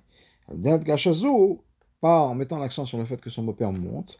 Pas 1.99 2.21
en 2.21 2.35
mettant 2.35 2.59
l'accent 2.59 2.85
sur 2.85 2.97
le 2.97 3.05
fait 3.05 3.19
que 3.19 3.29
son 3.29 3.43
beau-père 3.43 3.73
monte. 3.73 4.17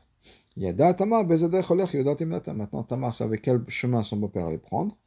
Maintenant, 0.58 2.84
Tamar 2.84 3.16
savait 3.16 3.38
quel 3.38 3.64
chemin 3.70 4.04
son 4.04 4.18
beau-père 4.18 4.48
allait 4.48 4.58
prendre. 4.58 4.98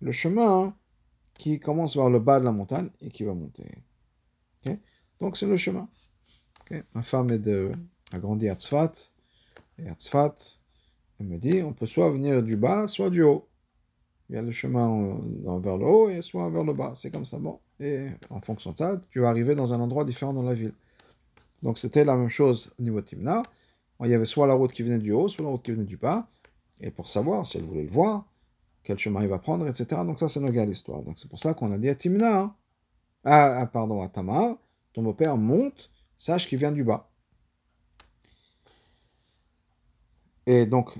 Le 0.00 0.12
chemin 0.12 0.76
qui 1.34 1.60
commence 1.60 1.96
vers 1.96 2.10
le 2.10 2.18
bas 2.18 2.40
de 2.40 2.44
la 2.44 2.52
montagne 2.52 2.90
et 3.00 3.10
qui 3.10 3.22
va 3.22 3.32
monter. 3.34 3.64
Donc 5.20 5.36
c'est 5.36 5.46
le 5.46 5.56
chemin. 5.56 5.88
Ma 6.94 7.02
femme 7.02 7.30
est 7.30 7.38
de, 7.38 7.70
a 8.10 8.18
grandi 8.18 8.48
à 8.48 8.54
Tzfat. 8.54 8.92
Et 9.78 9.88
à 9.88 9.94
Tzfat, 9.94 10.34
elle 11.20 11.26
me 11.26 11.38
dit, 11.38 11.62
on 11.62 11.72
peut 11.72 11.86
soit 11.86 12.10
venir 12.10 12.42
du 12.42 12.56
bas, 12.56 12.88
soit 12.88 13.10
du 13.10 13.22
haut. 13.22 13.48
Il 14.28 14.34
y 14.34 14.38
a 14.38 14.42
le 14.42 14.50
chemin 14.50 15.20
vers 15.60 15.76
le 15.76 15.84
haut 15.84 16.08
et 16.08 16.22
soit 16.22 16.48
vers 16.50 16.64
le 16.64 16.72
bas. 16.72 16.94
C'est 16.96 17.10
comme 17.10 17.24
ça. 17.24 17.38
Bon. 17.38 17.60
Et 17.78 18.08
en 18.30 18.40
fonction 18.40 18.72
de 18.72 18.78
ça, 18.78 19.00
tu 19.10 19.20
vas 19.20 19.28
arriver 19.28 19.54
dans 19.54 19.72
un 19.72 19.80
endroit 19.80 20.04
différent 20.04 20.32
dans 20.32 20.42
la 20.42 20.54
ville. 20.54 20.74
Donc 21.62 21.78
c'était 21.78 22.04
la 22.04 22.16
même 22.16 22.30
chose 22.30 22.72
au 22.80 22.82
niveau 22.82 23.00
de 23.00 23.06
Timna. 23.06 23.42
Il 24.02 24.10
y 24.10 24.14
avait 24.14 24.24
soit 24.24 24.48
la 24.48 24.54
route 24.54 24.72
qui 24.72 24.82
venait 24.82 24.98
du 24.98 25.12
haut, 25.12 25.28
soit 25.28 25.44
la 25.44 25.50
route 25.50 25.62
qui 25.62 25.70
venait 25.70 25.84
du 25.84 25.96
bas 25.96 26.28
et 26.82 26.90
pour 26.90 27.08
savoir 27.08 27.46
si 27.46 27.58
elle 27.58 27.64
voulait 27.64 27.84
le 27.84 27.90
voir, 27.90 28.26
quel 28.82 28.98
chemin 28.98 29.22
il 29.22 29.28
va 29.28 29.38
prendre, 29.38 29.66
etc. 29.68 30.02
Donc 30.04 30.18
ça, 30.18 30.28
c'est 30.28 30.40
nos 30.40 30.50
gars 30.50 30.66
l'histoire. 30.66 31.02
Donc 31.02 31.18
c'est 31.18 31.28
pour 31.28 31.38
ça 31.38 31.54
qu'on 31.54 31.72
a 31.72 31.78
dit 31.78 31.88
à 31.88 31.94
Timna, 31.94 32.40
hein. 32.40 32.54
ah, 33.24 33.66
pardon, 33.72 34.02
à 34.02 34.08
Tamar, 34.08 34.56
ton 34.92 35.02
beau-père 35.02 35.36
monte, 35.36 35.90
sache 36.18 36.48
qu'il 36.48 36.58
vient 36.58 36.72
du 36.72 36.84
bas. 36.84 37.08
Et 40.46 40.66
donc, 40.66 40.94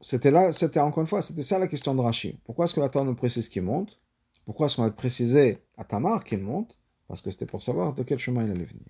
c'était 0.00 0.30
là, 0.30 0.52
c'était 0.52 0.80
encore 0.80 1.00
une 1.00 1.08
fois, 1.08 1.20
c'était 1.22 1.42
ça 1.42 1.58
la 1.58 1.66
question 1.66 1.94
de 1.94 2.00
Rachid. 2.00 2.38
Pourquoi 2.44 2.66
est-ce 2.66 2.74
que 2.74 2.80
la 2.80 2.88
Torah 2.88 3.04
nous 3.04 3.14
précise 3.16 3.48
qu'il 3.48 3.62
monte? 3.62 3.98
Pourquoi 4.44 4.66
est-ce 4.66 4.76
qu'on 4.76 4.84
a 4.84 4.90
précisé 4.90 5.58
à 5.76 5.84
Tamar 5.84 6.22
qu'il 6.22 6.38
monte? 6.38 6.78
Parce 7.08 7.20
que 7.20 7.30
c'était 7.30 7.46
pour 7.46 7.62
savoir 7.62 7.92
de 7.92 8.02
quel 8.04 8.18
chemin 8.18 8.44
il 8.44 8.50
allait 8.52 8.64
venir. 8.64 8.86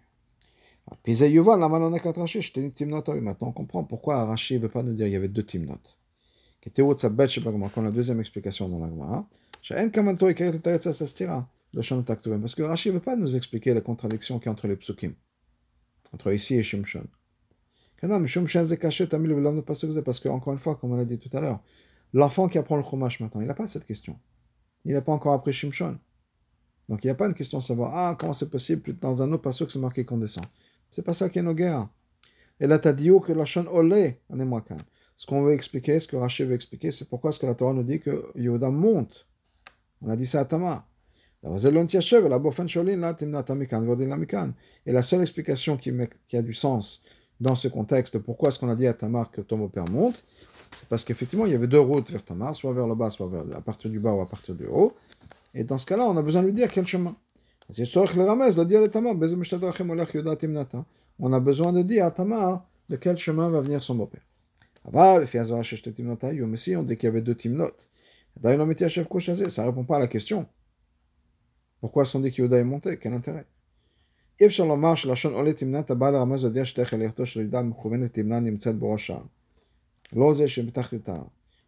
Maintenant, 3.22 3.48
on 3.48 3.52
comprend 3.52 3.84
pourquoi 3.84 4.24
Rachid 4.24 4.58
ne 4.58 4.62
veut 4.62 4.70
pas 4.70 4.82
nous 4.82 4.92
dire 4.92 5.06
qu'il 5.06 5.12
y 5.12 5.16
avait 5.16 5.28
deux 5.28 5.44
timnot 5.44 5.80
qui 6.62 6.68
était 6.68 6.82
Quand 6.82 7.82
la 7.82 7.90
deuxième 7.90 8.20
explication 8.20 8.68
dans 8.68 8.78
la 8.78 8.88
Gemara, 8.88 9.28
parce 12.40 12.54
que 12.54 12.62
Rashi 12.62 12.88
ne 12.88 12.94
veut 12.94 13.00
pas 13.00 13.16
nous 13.16 13.34
expliquer 13.34 13.74
la 13.74 13.80
contradiction 13.80 14.38
qu'il 14.38 14.46
y 14.46 14.48
a 14.48 14.52
entre 14.52 14.68
les 14.68 14.76
psukim, 14.76 15.12
entre 16.12 16.32
ici 16.32 16.54
et 16.54 16.62
Shimshon. 16.62 17.04
Parce 18.00 18.14
que, 20.20 20.28
encore 20.28 20.52
une 20.52 20.58
fois, 20.58 20.76
comme 20.76 20.92
on 20.92 20.96
l'a 20.96 21.04
dit 21.04 21.18
tout 21.18 21.36
à 21.36 21.40
l'heure, 21.40 21.60
l'enfant 22.12 22.48
qui 22.48 22.58
apprend 22.58 22.76
le 22.76 22.82
chumash 22.84 23.18
maintenant, 23.20 23.40
il 23.40 23.48
n'a 23.48 23.54
pas 23.54 23.66
cette 23.66 23.84
question. 23.84 24.16
Il 24.84 24.92
n'a 24.92 25.02
pas 25.02 25.12
encore 25.12 25.32
appris 25.32 25.52
Shimshon. 25.52 25.98
Donc 26.88 27.02
il 27.04 27.08
n'y 27.08 27.12
a 27.12 27.14
pas 27.14 27.26
une 27.26 27.34
question 27.34 27.58
de 27.58 27.62
savoir, 27.62 27.96
ah, 27.96 28.16
comment 28.18 28.32
c'est 28.32 28.50
possible, 28.50 28.96
dans 29.00 29.20
un 29.22 29.32
autre 29.32 29.42
passage 29.42 29.68
c'est 29.70 29.78
marqué 29.80 30.04
qu'on 30.04 30.18
descend. 30.18 30.44
C'est 30.90 31.02
pas 31.02 31.14
ça 31.14 31.28
qui 31.28 31.40
est 31.40 31.42
nos 31.42 31.54
guerres. 31.54 31.88
Et 32.60 32.68
là, 32.68 32.78
t'as 32.78 32.92
dit 32.92 33.10
que 33.24 33.32
la 33.32 33.44
chaîne 33.44 33.66
olé, 33.68 34.20
ce 35.22 35.26
qu'on 35.28 35.42
veut 35.42 35.52
expliquer, 35.52 36.00
ce 36.00 36.08
que 36.08 36.16
Rachid 36.16 36.48
veut 36.48 36.54
expliquer, 36.56 36.90
c'est 36.90 37.08
pourquoi 37.08 37.30
est-ce 37.30 37.38
que 37.38 37.46
la 37.46 37.54
Torah 37.54 37.72
nous 37.72 37.84
dit 37.84 38.00
que 38.00 38.26
Yehuda 38.34 38.70
monte? 38.70 39.28
On 40.00 40.10
a 40.10 40.16
dit 40.16 40.26
ça 40.26 40.40
à 40.40 40.44
Tamar. 40.44 40.84
Et 44.84 44.92
la 44.92 45.02
seule 45.02 45.20
explication 45.20 45.76
qui, 45.76 45.92
a 46.32 46.42
du 46.42 46.52
sens 46.52 47.02
dans 47.40 47.54
ce 47.54 47.68
contexte, 47.68 48.18
pourquoi 48.18 48.48
est-ce 48.48 48.58
qu'on 48.58 48.68
a 48.68 48.74
dit 48.74 48.88
à 48.88 48.94
Tamar 48.94 49.30
que 49.30 49.40
ton 49.42 49.58
beau-père 49.58 49.84
monte, 49.92 50.24
c'est 50.76 50.88
parce 50.88 51.04
qu'effectivement, 51.04 51.46
il 51.46 51.52
y 51.52 51.54
avait 51.54 51.68
deux 51.68 51.78
routes 51.78 52.10
vers 52.10 52.24
Tamar, 52.24 52.56
soit 52.56 52.72
vers 52.72 52.88
le 52.88 52.96
bas, 52.96 53.10
soit 53.10 53.28
vers, 53.28 53.44
à 53.56 53.60
partir 53.60 53.92
du 53.92 54.00
bas 54.00 54.12
ou 54.12 54.22
à 54.22 54.28
partir 54.28 54.56
du 54.56 54.66
haut. 54.66 54.92
Et 55.54 55.62
dans 55.62 55.78
ce 55.78 55.86
cas-là, 55.86 56.04
on 56.04 56.16
a 56.16 56.22
besoin 56.22 56.42
de 56.42 56.48
lui 56.48 56.52
dire 56.52 56.68
quel 56.68 56.84
chemin. 56.88 57.14
On 61.20 61.32
a 61.32 61.38
besoin 61.38 61.72
de 61.72 61.82
dire 61.82 62.04
à 62.04 62.10
Tamar 62.10 62.66
de 62.88 62.96
quel 62.96 63.16
chemin 63.16 63.48
va 63.48 63.60
venir 63.60 63.84
son 63.84 63.94
beau-père. 63.94 64.22
Mais 64.84 66.56
si 66.56 66.76
on 66.76 66.82
dit 66.82 66.96
qu'il 66.96 67.06
y 67.06 67.10
avait 67.10 67.22
deux 67.22 67.34
timnot, 67.34 67.70
ça 68.40 68.56
ne 68.56 69.66
répond 69.66 69.84
pas 69.84 69.96
à 69.96 70.00
la 70.00 70.08
question. 70.08 70.46
Pourquoi 71.80 72.04
dit 72.04 72.30
qu'Yoda 72.30 72.58
est 72.58 72.64
monté 72.64 72.98
Quel 72.98 73.12
intérêt 73.12 73.46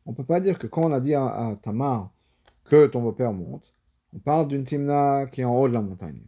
on 0.07 0.11
ne 0.11 0.15
peut 0.15 0.25
pas 0.25 0.41
dire 0.41 0.59
que 0.59 0.67
quand 0.67 0.83
on 0.83 0.93
a 0.93 1.01
dit 1.01 1.15
à, 1.15 1.57
Tamar 1.63 2.11
que 2.65 2.87
ton 2.87 3.03
beau-père 3.03 3.33
monte, 3.33 3.75
on 4.15 4.19
parle 4.19 4.49
d'une 4.49 4.65
Timna 4.65 5.27
qui 5.27 5.41
est 5.43 5.45
en 5.45 5.57
haut 5.57 5.69
de 5.69 5.73
la 5.73 5.81
montagne, 5.81 6.23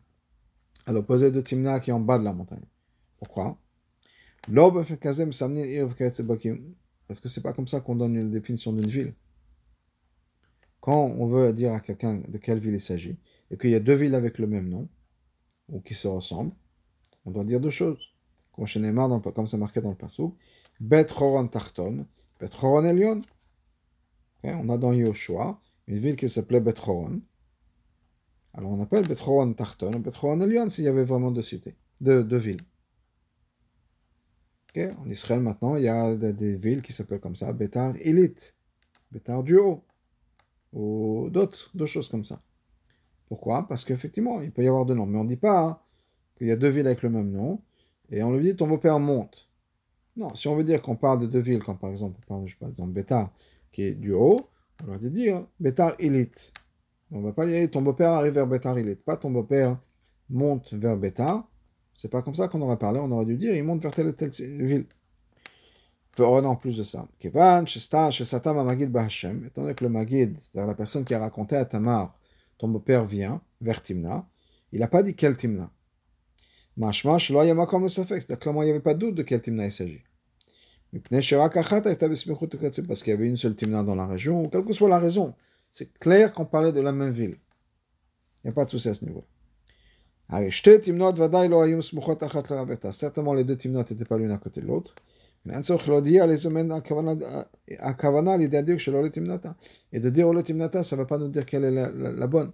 à 0.86 0.92
l'opposé 0.92 1.30
de 1.30 1.40
Timna 1.40 1.80
qui 1.80 1.90
est 1.90 1.92
en 1.92 2.00
bas 2.00 2.18
de 2.18 2.24
la 2.24 2.32
montagne. 2.32 2.64
Pourquoi 3.18 3.58
Parce 7.08 7.18
que 7.18 7.28
c'est 7.28 7.40
pas 7.40 7.52
comme 7.52 7.66
ça 7.66 7.80
qu'on 7.80 7.96
donne 7.96 8.14
une 8.14 8.30
définition 8.30 8.72
d'une 8.72 8.86
ville? 8.86 9.12
Quand 10.80 11.06
on 11.18 11.26
veut 11.26 11.52
dire 11.52 11.72
à 11.72 11.80
quelqu'un 11.80 12.22
de 12.28 12.38
quelle 12.38 12.60
ville 12.60 12.74
il 12.74 12.80
s'agit, 12.80 13.18
et 13.50 13.56
qu'il 13.56 13.70
y 13.70 13.74
a 13.74 13.80
deux 13.80 13.94
villes 13.94 14.14
avec 14.14 14.38
le 14.38 14.46
même 14.46 14.68
nom, 14.68 14.88
ou 15.68 15.80
qui 15.80 15.94
se 15.94 16.06
ressemblent, 16.06 16.54
on 17.24 17.32
doit 17.32 17.42
dire 17.42 17.60
deux 17.60 17.70
choses. 17.70 18.14
Comme 18.52 18.68
c'est 18.68 19.56
marqué 19.56 19.80
dans 19.80 19.90
le 19.90 19.96
passage, 19.96 20.30
Bet 20.78 21.06
Choron 21.06 21.48
Tarton, 21.48 22.06
Bet 22.38 22.50
Choron 22.50 22.84
Elion. 22.84 23.20
on 24.44 24.68
a 24.68 24.78
dans 24.78 24.92
Yoshua 24.92 25.60
une 25.88 25.98
ville 25.98 26.16
qui 26.16 26.28
s'appelait 26.28 26.60
Bet 26.60 26.74
Choron. 26.74 27.20
Alors 28.54 28.70
on 28.70 28.80
appelle 28.80 29.08
Bet 29.08 29.16
Choron 29.16 29.54
Tarton, 29.54 29.90
Bet 29.98 30.12
Choron 30.12 30.40
Elion 30.40 30.70
s'il 30.70 30.84
y 30.84 30.88
avait 30.88 31.04
vraiment 31.04 31.32
deux 31.32 31.42
cités, 31.42 31.74
deux 32.00 32.22
villes. 32.36 32.62
En 34.84 35.08
Israël 35.08 35.40
maintenant, 35.40 35.76
il 35.76 35.84
y 35.84 35.88
a 35.88 36.14
des, 36.14 36.54
villes 36.54 36.82
qui 36.82 36.92
s'appellent 36.92 37.20
comme 37.20 37.36
ça, 37.36 37.52
Betar 37.52 37.94
Elit, 37.96 38.34
Betar 39.10 39.42
du 39.42 39.56
Haut, 39.56 39.84
ou 40.72 41.28
d'autres, 41.30 41.86
choses 41.86 42.08
comme 42.08 42.24
ça. 42.24 42.42
Pourquoi? 43.28 43.66
Parce 43.66 43.84
qu'effectivement, 43.84 44.42
il 44.42 44.52
peut 44.52 44.62
y 44.62 44.68
avoir 44.68 44.84
deux 44.84 44.94
noms. 44.94 45.06
Mais 45.06 45.18
on 45.18 45.24
ne 45.24 45.28
dit 45.28 45.36
pas 45.36 45.64
hein, 45.64 45.78
qu'il 46.36 46.46
y 46.46 46.50
a 46.50 46.56
deux 46.56 46.68
villes 46.68 46.86
avec 46.86 47.02
le 47.02 47.10
même 47.10 47.30
nom. 47.30 47.62
Et 48.10 48.22
on 48.22 48.32
lui 48.32 48.44
dit 48.44 48.54
ton 48.54 48.68
beau-père 48.68 48.98
monte. 48.98 49.48
Non, 50.16 50.34
si 50.34 50.48
on 50.48 50.56
veut 50.56 50.64
dire 50.64 50.80
qu'on 50.80 50.96
parle 50.96 51.20
de 51.20 51.26
deux 51.26 51.40
villes, 51.40 51.62
comme 51.62 51.78
par 51.78 51.90
exemple, 51.90 52.18
on 52.22 52.26
parle, 52.26 52.46
je 52.46 52.56
pas, 52.56 52.68
exemple, 52.68 52.92
Bétar, 52.92 53.32
qui 53.72 53.82
est 53.82 53.92
du 53.92 54.12
haut, 54.12 54.48
on 54.86 54.96
dit 54.96 55.10
dire 55.10 55.46
Bétar 55.58 55.94
Illit. 55.98 56.52
On 57.10 57.20
ne 57.20 57.24
va 57.24 57.32
pas 57.32 57.46
dire 57.46 57.70
ton 57.70 57.82
beau-père 57.82 58.10
arrive 58.10 58.34
vers 58.34 58.46
Bétar 58.46 58.78
Illit. 58.78 58.96
Pas 58.96 59.16
ton 59.16 59.30
beau-père 59.30 59.78
monte 60.28 60.72
vers 60.74 60.96
Bétar. 60.96 61.48
C'est 61.96 62.08
pas 62.08 62.22
comme 62.22 62.34
ça 62.34 62.48
qu'on 62.48 62.60
aurait 62.62 62.76
parlé. 62.76 63.00
On 63.00 63.10
aurait 63.10 63.24
dû 63.24 63.36
dire 63.36 63.54
il 63.54 63.64
monte 63.64 63.82
vers 63.82 63.92
telle 63.92 64.08
et 64.08 64.12
telle 64.12 64.30
ville. 64.30 64.86
En 66.18 66.56
plus 66.56 66.78
de 66.78 66.82
ça, 66.82 67.06
Kevan, 67.18 67.66
Magid 68.64 68.90
Bahashem, 68.90 69.44
étant 69.46 69.62
donné 69.62 69.74
que 69.74 69.84
le 69.84 69.90
Magid, 69.90 70.34
c'est-à-dire 70.38 70.66
la 70.66 70.74
personne 70.74 71.04
qui 71.04 71.12
a 71.12 71.18
raconté 71.18 71.56
à 71.56 71.66
Tamar 71.66 72.16
ton 72.58 72.68
beau-père 72.68 73.04
vient 73.04 73.40
vers 73.60 73.82
Timna. 73.82 74.28
Il 74.72 74.80
n'a 74.80 74.88
pas 74.88 75.02
dit 75.02 75.14
quel 75.14 75.36
Timna. 75.36 75.70
Mashmash, 76.76 77.30
là, 77.30 77.44
il 77.44 77.48
y 77.48 77.50
a 77.50 77.66
comme 77.66 77.82
le. 77.82 77.88
C'est-à-dire 77.88 78.38
que 78.38 78.48
il 78.48 78.54
n'y 78.54 78.70
avait 78.70 78.80
pas 78.80 78.94
de 78.94 79.00
doute 79.00 79.14
de 79.14 79.22
quel 79.22 79.40
Timna 79.40 79.66
il 79.66 79.72
s'agit. 79.72 80.02
Parce 80.92 81.08
qu'il 83.02 83.10
y 83.10 83.12
avait 83.12 83.28
une 83.28 83.36
seule 83.36 83.56
Timna 83.56 83.82
dans 83.82 83.94
la 83.94 84.06
région, 84.06 84.42
ou 84.42 84.48
quelle 84.48 84.64
que 84.64 84.72
soit 84.72 84.88
la 84.88 84.98
raison. 84.98 85.34
C'est 85.70 85.92
clair 85.98 86.32
qu'on 86.32 86.46
parlait 86.46 86.72
de 86.72 86.80
la 86.80 86.92
même 86.92 87.12
ville. 87.12 87.36
Il 88.42 88.46
n'y 88.46 88.50
a 88.50 88.54
pas 88.54 88.64
de 88.64 88.70
souci 88.70 88.88
à 88.88 88.94
ce 88.94 89.04
niveau. 89.04 89.24
Certainement, 92.92 93.34
les 93.34 93.44
deux 93.44 93.56
Timnot 93.56 93.78
n'étaient 93.78 94.04
pas 94.04 94.18
l'une 94.18 94.32
à 94.32 94.38
côté 94.38 94.60
de 94.60 94.66
l'autre. 94.66 94.94
Et 99.92 100.00
de 100.00 100.10
dire 100.10 100.44
Timnata, 100.44 100.82
ça 100.82 100.96
ne 100.96 101.00
va 101.00 101.06
pas 101.06 101.18
nous 101.18 101.28
dire 101.28 101.46
quelle 101.46 101.64
est 101.64 101.70
la, 101.70 102.26
bonne, 102.26 102.50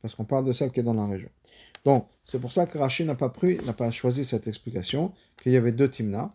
parce 0.00 0.14
qu'on 0.14 0.24
parle 0.24 0.44
de 0.44 0.52
celle 0.52 0.70
qui 0.70 0.78
est 0.78 0.84
dans 0.84 0.94
la 0.94 1.06
région. 1.06 1.30
Donc, 1.84 2.06
c'est 2.22 2.40
pour 2.40 2.52
ça 2.52 2.66
que 2.66 2.78
Rachid 2.78 3.08
n'a 3.08 3.16
pas 3.16 3.30
pris, 3.30 3.58
n'a 3.66 3.72
pas 3.72 3.90
choisi 3.90 4.24
cette 4.24 4.46
explication, 4.46 5.12
qu'il 5.42 5.50
y 5.50 5.56
avait 5.56 5.72
deux 5.72 5.90
Timna, 5.90 6.32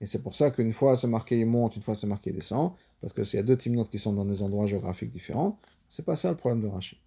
et 0.00 0.06
c'est 0.06 0.22
pour 0.22 0.34
ça 0.34 0.50
qu'une 0.50 0.72
fois 0.72 0.96
c'est 0.96 1.06
marqué 1.06 1.38
il 1.38 1.46
monte, 1.46 1.76
une 1.76 1.82
fois 1.82 1.94
c'est 1.94 2.08
marqué 2.08 2.32
descend, 2.32 2.72
parce 3.00 3.12
que 3.12 3.22
s'il 3.22 3.36
y 3.36 3.40
a 3.40 3.44
deux 3.44 3.56
Timnot 3.56 3.84
qui 3.84 3.98
sont 3.98 4.14
dans 4.14 4.24
des 4.24 4.42
endroits 4.42 4.66
géographiques 4.66 5.12
différents, 5.12 5.60
c'est 5.88 6.04
pas 6.04 6.16
ça 6.16 6.30
le 6.30 6.36
problème 6.36 6.62
de 6.62 6.68
Rachid. 6.68 6.98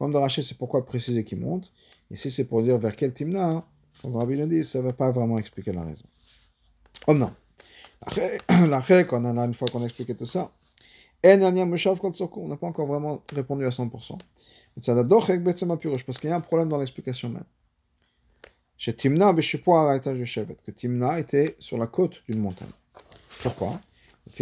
De 0.00 0.16
Rachid, 0.16 0.44
c'est 0.44 0.56
pourquoi 0.56 0.86
préciser 0.86 1.24
qu'il 1.24 1.40
monte, 1.40 1.72
si 2.16 2.30
c'est 2.30 2.44
pour 2.44 2.62
dire 2.62 2.78
vers 2.78 2.94
quel 2.94 3.12
Timna, 3.12 3.64
comme 4.00 4.14
Rabbi 4.16 4.36
le 4.36 4.46
dit, 4.46 4.64
ça 4.64 4.78
ne 4.78 4.84
va 4.84 4.92
pas 4.92 5.10
vraiment 5.10 5.38
expliquer 5.38 5.72
la 5.72 5.82
raison. 5.82 6.04
Oh 7.08 7.14
non. 7.14 7.32
L'après, 8.68 9.06
quand 9.08 9.24
on 9.24 9.36
a 9.36 9.44
une 9.44 9.54
fois 9.54 9.66
qu'on 9.68 9.82
a 9.82 9.86
expliqué 9.86 10.14
tout 10.14 10.26
ça, 10.26 10.52
on 11.24 11.38
n'a 11.38 12.56
pas 12.56 12.66
encore 12.68 12.86
vraiment 12.86 13.22
répondu 13.34 13.64
à 13.64 13.70
100%. 13.70 14.18
Parce 16.06 16.18
qu'il 16.18 16.30
y 16.30 16.32
a 16.32 16.36
un 16.36 16.40
problème 16.40 16.68
dans 16.68 16.78
l'explication 16.78 17.28
même. 17.28 17.42
Chez 18.76 18.94
Timna, 18.94 19.32
que 19.32 20.70
Timna 20.70 21.18
était 21.18 21.56
sur 21.58 21.76
la 21.76 21.88
côte 21.88 22.22
d'une 22.28 22.38
montagne. 22.38 22.68
Pourquoi? 23.42 23.80
Parce 24.24 24.36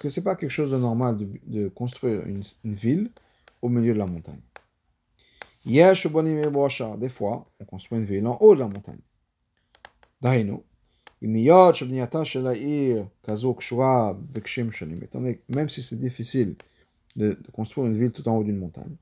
que 0.00 0.08
c'est 0.08 0.22
pas 0.22 0.36
quelque 0.36 0.50
chose 0.50 0.70
de 0.70 0.76
normal 0.76 1.16
de, 1.16 1.28
de 1.46 1.68
construire 1.68 2.22
une, 2.26 2.42
ville 2.64 3.10
au 3.62 3.68
milieu 3.68 3.92
de 3.92 3.98
la 3.98 4.06
montagne. 4.06 4.40
Des 5.64 7.08
fois, 7.08 7.46
on 7.60 7.64
construit 7.64 7.98
une 7.98 8.04
ville 8.04 8.26
en 8.26 8.38
haut 8.40 8.54
de 8.54 8.60
la 8.60 8.68
montagne. 8.68 9.00
Même 15.48 15.68
si 15.68 15.82
c'est 15.82 15.98
difficile 15.98 16.54
de, 17.16 17.38
construire 17.52 17.86
une 17.88 17.98
ville 17.98 18.12
tout 18.12 18.26
en 18.28 18.36
haut 18.36 18.44
d'une 18.44 18.58
montagne. 18.58 18.94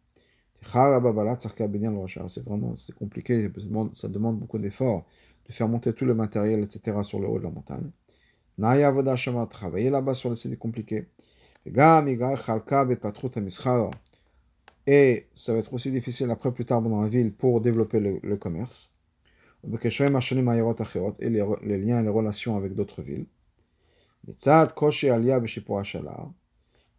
C'est 0.63 2.45
vraiment 2.45 2.75
compliqué, 2.99 3.51
ça 3.93 4.09
demande 4.09 4.39
beaucoup 4.39 4.59
d'efforts 4.59 5.05
de 5.47 5.53
faire 5.53 5.69
monter 5.69 5.93
tout 5.93 6.05
le 6.05 6.15
matériel, 6.15 6.65
etc. 6.65 6.99
sur 7.03 7.21
le 7.21 7.29
haut 7.29 7.39
de 7.39 7.45
la 7.45 7.51
montagne. 7.51 7.91
Travailler 8.59 9.91
là-bas 9.91 10.15
sur 10.15 10.31
le 10.31 10.37
c'est 10.37 10.57
compliqué. 10.57 11.07
Et 14.89 15.27
ça 15.35 15.53
va 15.53 15.59
être 15.59 15.73
aussi 15.73 15.91
difficile 15.91 16.31
après, 16.31 16.53
plus 16.53 16.65
tard 16.65 16.81
dans 16.83 17.01
la 17.01 17.09
ville, 17.09 17.33
pour 17.33 17.61
développer 17.61 18.01
le 18.01 18.37
commerce 18.37 18.97
et 19.65 21.31
les, 21.31 21.79
liens 21.79 22.01
et 22.01 22.03
les 22.03 22.09
relations 22.09 22.57
avec 22.57 22.75
d'autres 22.75 23.03
villes. 23.03 23.27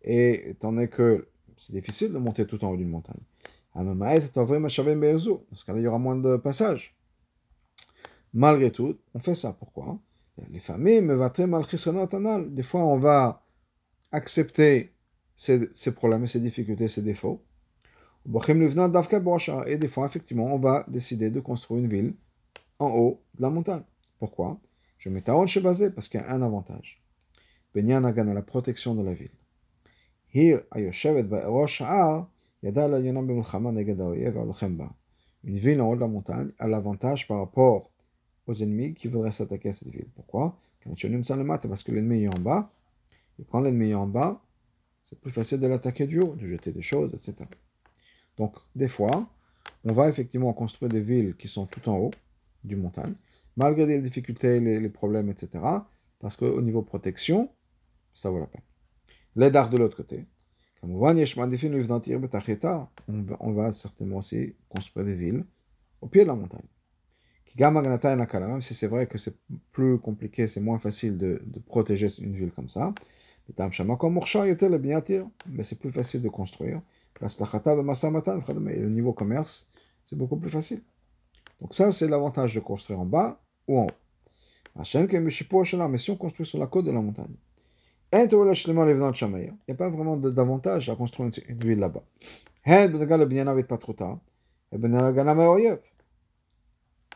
Et 0.04 0.50
étant 0.50 0.72
donné 0.72 0.88
que 0.88 1.28
c'est 1.56 1.74
difficile 1.74 2.13
de 2.13 2.17
monter 2.17 2.46
tout 2.46 2.63
en 2.63 2.70
haut 2.70 2.78
d'une 2.78 2.89
montagne, 2.89 3.15
dans 3.76 3.96
ce 5.56 5.65
cas-là, 5.65 5.80
il 5.80 5.84
y 5.84 5.88
aura 5.88 6.00
moins 6.00 6.15
de 6.15 6.38
passages. 6.38 6.96
Malgré 8.34 8.72
tout, 8.72 8.98
on 9.13 9.20
fait 9.20 9.36
ça. 9.36 9.54
Pourquoi? 9.54 10.00
Les 10.50 10.60
familles 10.60 11.02
me 11.02 11.15
va 11.15 11.30
très 11.30 11.47
mal 11.47 11.63
Des 12.50 12.63
fois, 12.63 12.84
on 12.86 12.97
va 12.97 13.43
accepter 14.12 14.93
ces, 15.36 15.69
ces 15.73 15.93
problèmes, 15.93 16.28
ces 16.28 16.39
difficultés, 16.39 16.88
ces 16.88 17.02
défauts. 17.02 17.43
Et 18.26 19.78
des 19.78 19.88
fois, 19.88 20.06
effectivement, 20.06 20.54
on 20.54 20.60
va 20.60 20.86
décider 20.88 21.30
de 21.30 21.39
construire 21.39 21.84
une 21.84 21.89
ville 21.89 22.13
en 22.80 22.89
haut 22.89 23.23
de 23.36 23.41
la 23.41 23.50
montagne. 23.50 23.84
Pourquoi? 24.19 24.60
Je 24.97 25.10
mets 25.10 25.21
Taon 25.21 25.45
basé 25.63 25.89
parce 25.91 26.08
qu'il 26.08 26.19
y 26.19 26.23
a 26.23 26.32
un 26.32 26.41
avantage. 26.41 27.02
Benyanagan 27.73 28.28
à 28.28 28.34
la 28.34 28.41
protection 28.41 28.95
de 28.95 29.04
la 29.04 29.13
ville. 29.13 29.32
Une 35.43 35.58
ville 35.58 35.82
en 35.82 35.89
haut 35.89 35.95
de 35.95 36.00
la 36.02 36.08
montagne 36.08 36.50
a 36.60 36.67
l'avantage 36.67 37.28
par 37.28 37.38
rapport 37.38 37.91
aux 38.47 38.53
ennemis 38.53 38.93
qui 38.93 39.07
voudraient 39.07 39.31
s'attaquer 39.31 39.69
à 39.69 39.73
cette 39.73 39.89
ville. 39.89 40.07
Pourquoi? 40.15 40.57
Parce 40.83 41.83
que 41.83 41.91
l'ennemi 41.91 42.23
est 42.23 42.27
en 42.27 42.41
bas. 42.41 42.71
Et 43.39 43.43
quand 43.43 43.60
l'ennemi 43.60 43.89
est 43.91 43.95
en 43.95 44.07
bas, 44.07 44.41
c'est 45.03 45.19
plus 45.19 45.31
facile 45.31 45.60
de 45.60 45.67
l'attaquer 45.67 46.07
du 46.07 46.19
haut, 46.19 46.36
de 46.36 46.47
jeter 46.47 46.71
des 46.71 46.81
choses, 46.81 47.13
etc. 47.13 47.49
Donc, 48.38 48.55
des 48.75 48.88
fois, 48.88 49.29
on 49.83 49.93
va 49.93 50.10
effectivement 50.10 50.53
construire 50.53 50.91
des 50.91 51.01
villes 51.01 51.36
qui 51.38 51.47
sont 51.47 51.65
tout 51.65 51.88
en 51.89 51.97
haut, 51.97 52.12
du 52.63 52.75
montagne. 52.75 53.13
malgré 53.55 53.86
les 53.86 54.01
difficultés, 54.01 54.60
les, 54.60 54.89
problèmes, 54.89 55.29
etc. 55.29 55.63
Parce 56.19 56.36
qu'au 56.36 56.62
niveau 56.62 56.81
protection, 56.81 57.49
ça 58.13 58.29
vaut 58.29 58.39
la 58.39 58.47
peine. 58.47 58.62
Les 59.36 59.51
dards 59.51 59.69
de 59.69 59.77
l'autre 59.77 59.97
côté. 59.97 60.25
On 60.83 60.99
va 63.53 63.71
certainement 63.71 64.17
aussi 64.17 64.55
construire 64.69 65.05
des 65.05 65.15
villes 65.15 65.45
au 66.01 66.07
pied 66.07 66.23
de 66.23 66.27
la 66.27 66.36
montagne. 66.36 66.67
Même 67.55 68.62
si 68.62 68.73
c'est 68.73 68.88
vrai 68.88 69.07
que 69.07 69.17
c'est 69.17 69.36
plus 69.71 69.97
compliqué, 69.99 70.47
c'est 70.47 70.62
moins 70.62 70.79
facile 70.79 71.17
de, 71.17 71.41
de, 71.45 71.60
protéger 71.60 72.07
une 72.19 72.33
ville 72.33 72.51
comme 72.51 72.69
ça. 72.69 72.93
Mais 75.47 75.63
c'est 75.63 75.79
plus 75.79 75.91
facile 75.91 76.21
de 76.21 76.29
construire. 76.29 76.81
Le 77.19 78.89
niveau 78.89 79.13
commerce, 79.13 79.69
c'est 80.05 80.15
beaucoup 80.17 80.38
plus 80.38 80.49
facile. 80.49 80.81
Donc 81.62 81.73
ça, 81.73 81.91
c'est 81.91 82.07
l'avantage 82.07 82.53
de 82.53 82.60
construire 82.60 82.99
en 82.99 83.05
bas 83.05 83.41
ou 83.67 83.79
en 83.79 83.86
haut. 83.86 83.91
Mais 85.89 85.97
si 85.97 86.12
on 86.12 86.15
construit 86.15 86.45
sur 86.45 86.60
la 86.60 86.67
côte 86.67 86.86
de 86.86 86.91
la 86.91 87.01
montagne, 87.01 87.33
il 88.13 88.19
n'y 88.19 89.73
a 89.73 89.75
pas 89.75 89.89
vraiment 89.89 90.15
d'avantage 90.15 90.89
à 90.89 90.95
construire 90.95 91.31
une 91.49 91.60
ville 91.60 91.79
là-bas. 91.79 92.03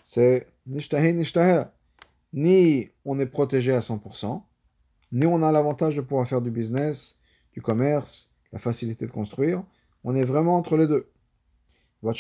C'est 0.04 0.48
ni 2.34 2.90
on 3.06 3.20
est 3.20 3.26
protégé 3.26 3.74
à 3.74 3.80
100%, 3.80 4.42
ni 5.12 5.26
on 5.26 5.44
a 5.44 5.52
l'avantage 5.52 5.96
de 5.96 6.02
pouvoir 6.02 6.28
faire 6.28 6.42
du 6.42 6.52
business, 6.52 7.18
du 7.54 7.62
commerce, 7.62 8.32
la 8.54 8.60
facilité 8.60 9.06
de 9.06 9.12
construire. 9.12 9.64
On 10.04 10.16
est 10.16 10.24
vraiment 10.24 10.58
entre 10.58 10.78
les 10.78 10.88
deux. 10.88 11.10
En 12.04 12.14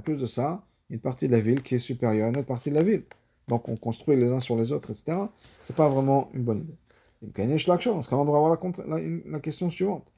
plus 0.00 0.16
de 0.16 0.26
ça, 0.26 0.64
une 0.90 1.00
partie 1.00 1.26
de 1.26 1.32
la 1.32 1.40
ville 1.40 1.62
qui 1.62 1.74
est 1.76 1.78
supérieure 1.78 2.26
à 2.26 2.28
une 2.30 2.36
autre 2.36 2.46
partie 2.46 2.70
de 2.70 2.76
la 2.76 2.82
ville. 2.82 3.04
Donc 3.48 3.68
on 3.68 3.76
construit 3.76 4.16
les 4.16 4.30
uns 4.30 4.40
sur 4.40 4.56
les 4.56 4.72
autres, 4.72 4.90
etc. 4.90 5.18
C'est 5.64 5.74
pas 5.74 5.88
vraiment 5.88 6.30
une 6.34 6.42
bonne 6.42 6.60
idée. 6.60 6.76
Dans 7.22 7.58
ce 7.58 8.08
cas, 8.08 8.16
on 8.16 8.24
devrait 8.24 8.38
avoir 8.38 8.58
la, 8.86 9.00
la, 9.26 9.40
question 9.40 9.70
suivante. 9.70 10.12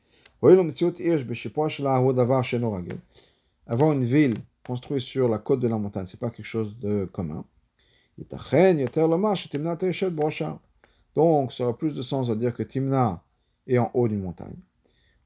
Avoir 3.66 3.92
une 3.92 4.04
ville 4.04 4.34
construite 4.66 5.02
sur 5.02 5.28
la 5.28 5.38
côte 5.38 5.60
de 5.60 5.68
la 5.68 5.78
montagne, 5.78 6.06
c'est 6.06 6.20
pas 6.20 6.30
quelque 6.30 6.46
chose 6.46 6.78
de 6.78 7.04
commun. 7.04 7.44
Donc, 11.14 11.52
ça 11.52 11.64
aura 11.64 11.76
plus 11.76 11.94
de 11.94 12.02
sens 12.02 12.30
à 12.30 12.34
dire 12.34 12.52
que 12.54 12.62
Timna 12.62 13.22
est 13.66 13.78
en 13.78 13.90
haut 13.94 14.08
d'une 14.08 14.22
montagne. 14.22 14.56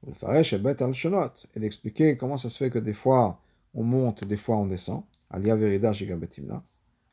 Et 0.07 1.59
d'expliquer 1.59 2.15
comment 2.15 2.37
ça 2.37 2.49
se 2.49 2.57
fait 2.57 2.69
que 2.69 2.79
des 2.79 2.93
fois 2.93 3.41
on 3.73 3.83
monte, 3.83 4.23
des 4.23 4.37
fois 4.37 4.57
on 4.57 4.65
descend. 4.65 5.03
Alia 5.29 5.55
Verida 5.55 5.91
Timna, 5.93 6.63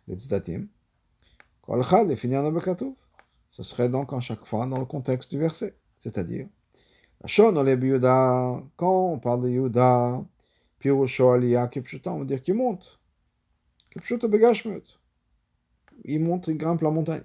les 0.08 0.16
Tzdatim. 0.16 0.68
Ce 3.48 3.62
serait 3.62 3.88
donc 3.88 4.12
en 4.12 4.20
chaque 4.20 4.46
fois 4.46 4.66
dans 4.66 4.78
le 4.78 4.84
contexte 4.84 5.30
du 5.30 5.38
verset. 5.38 5.74
C'est-à-dire, 5.96 6.46
quand 8.76 9.12
on 9.12 9.18
parle 9.18 9.42
de 9.42 9.48
Yuda, 9.48 10.22
Pirusho 10.78 11.30
Aliyah 11.30 11.68
Kipshuta, 11.68 12.12
on 12.12 12.20
va 12.20 12.24
dire 12.24 12.42
qu'il 12.42 12.54
monte. 12.54 12.98
Kipshuta 13.90 14.28
Begashmut. 14.28 14.98
Il 16.04 16.20
monte, 16.20 16.48
il 16.48 16.56
grimpe 16.56 16.82
la 16.82 16.90
montagne. 16.90 17.22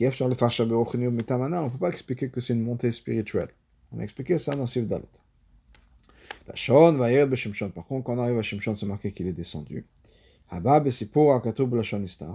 On 0.00 0.04
ne 0.04 1.68
peut 1.70 1.78
pas 1.78 1.88
expliquer 1.88 2.28
que 2.28 2.40
c'est 2.40 2.52
une 2.52 2.64
montée 2.64 2.90
spirituelle. 2.90 3.50
On 3.92 4.00
a 4.00 4.02
expliqué 4.02 4.38
ça 4.38 4.56
dans 4.56 4.66
Sif. 4.66 4.86
La 6.46 6.54
Shon 6.54 6.92
va 6.94 7.12
y 7.12 7.36
Shimshon. 7.36 7.70
Par 7.70 7.86
contre, 7.86 8.04
quand 8.04 8.14
on 8.14 8.18
arrive 8.18 8.38
à 8.38 8.42
Shimshon, 8.42 8.74
c'est 8.74 8.86
marqué 8.86 9.12
qu'il 9.12 9.28
est 9.28 9.32
descendu. 9.32 9.86
Habab 10.50 10.86
et 10.86 11.06
pour 11.06 11.34
Akatub 11.34 11.72
la 11.74 11.82
Shonista. 11.82 12.26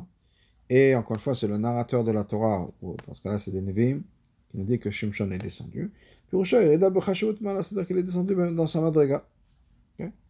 Et 0.69 0.95
encore 0.95 1.17
une 1.17 1.21
fois, 1.21 1.35
c'est 1.35 1.47
le 1.47 1.57
narrateur 1.57 2.03
de 2.03 2.11
la 2.11 2.23
Torah, 2.23 2.67
ou 2.81 2.95
dans 3.07 3.13
ce 3.13 3.21
cas-là, 3.21 3.39
c'est 3.39 3.51
des 3.51 3.61
Nevim, 3.61 4.01
qui 4.49 4.57
nous 4.57 4.63
dit 4.63 4.79
que 4.79 4.89
Shimshon 4.89 5.31
est 5.31 5.37
descendu. 5.37 5.91
Puis 6.27 6.37
Rocha, 6.37 6.61
il 6.61 6.79
c'est-à-dire 6.79 7.87
qu'il 7.87 7.97
est 7.97 8.03
descendu 8.03 8.35
dans 8.35 8.67
sa 8.67 8.81
madriga, 8.81 9.25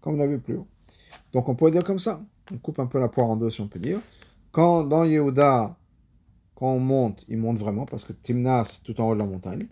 comme 0.01 0.15
on 0.15 0.17
l'a 0.17 0.27
vu 0.27 0.39
plus 0.39 0.55
haut. 0.55 0.67
Donc 1.33 1.49
on 1.49 1.55
pourrait 1.55 1.71
dire 1.71 1.83
comme 1.83 1.99
ça. 1.99 2.21
On 2.51 2.57
coupe 2.57 2.79
un 2.79 2.87
peu 2.87 2.99
la 2.99 3.07
poire 3.07 3.29
en 3.29 3.35
deux, 3.35 3.49
si 3.49 3.61
on 3.61 3.67
peut 3.67 3.79
dire. 3.79 3.99
Quand 4.51 4.83
dans 4.83 5.03
Yehuda, 5.03 5.77
quand 6.55 6.71
on 6.71 6.79
monte, 6.79 7.25
il 7.27 7.37
monte 7.37 7.57
vraiment, 7.57 7.85
parce 7.85 8.03
que 8.03 8.13
Timnas, 8.13 8.81
tout 8.83 8.99
en 8.99 9.09
haut 9.09 9.13
de 9.13 9.19
la 9.19 9.25
montagne. 9.25 9.67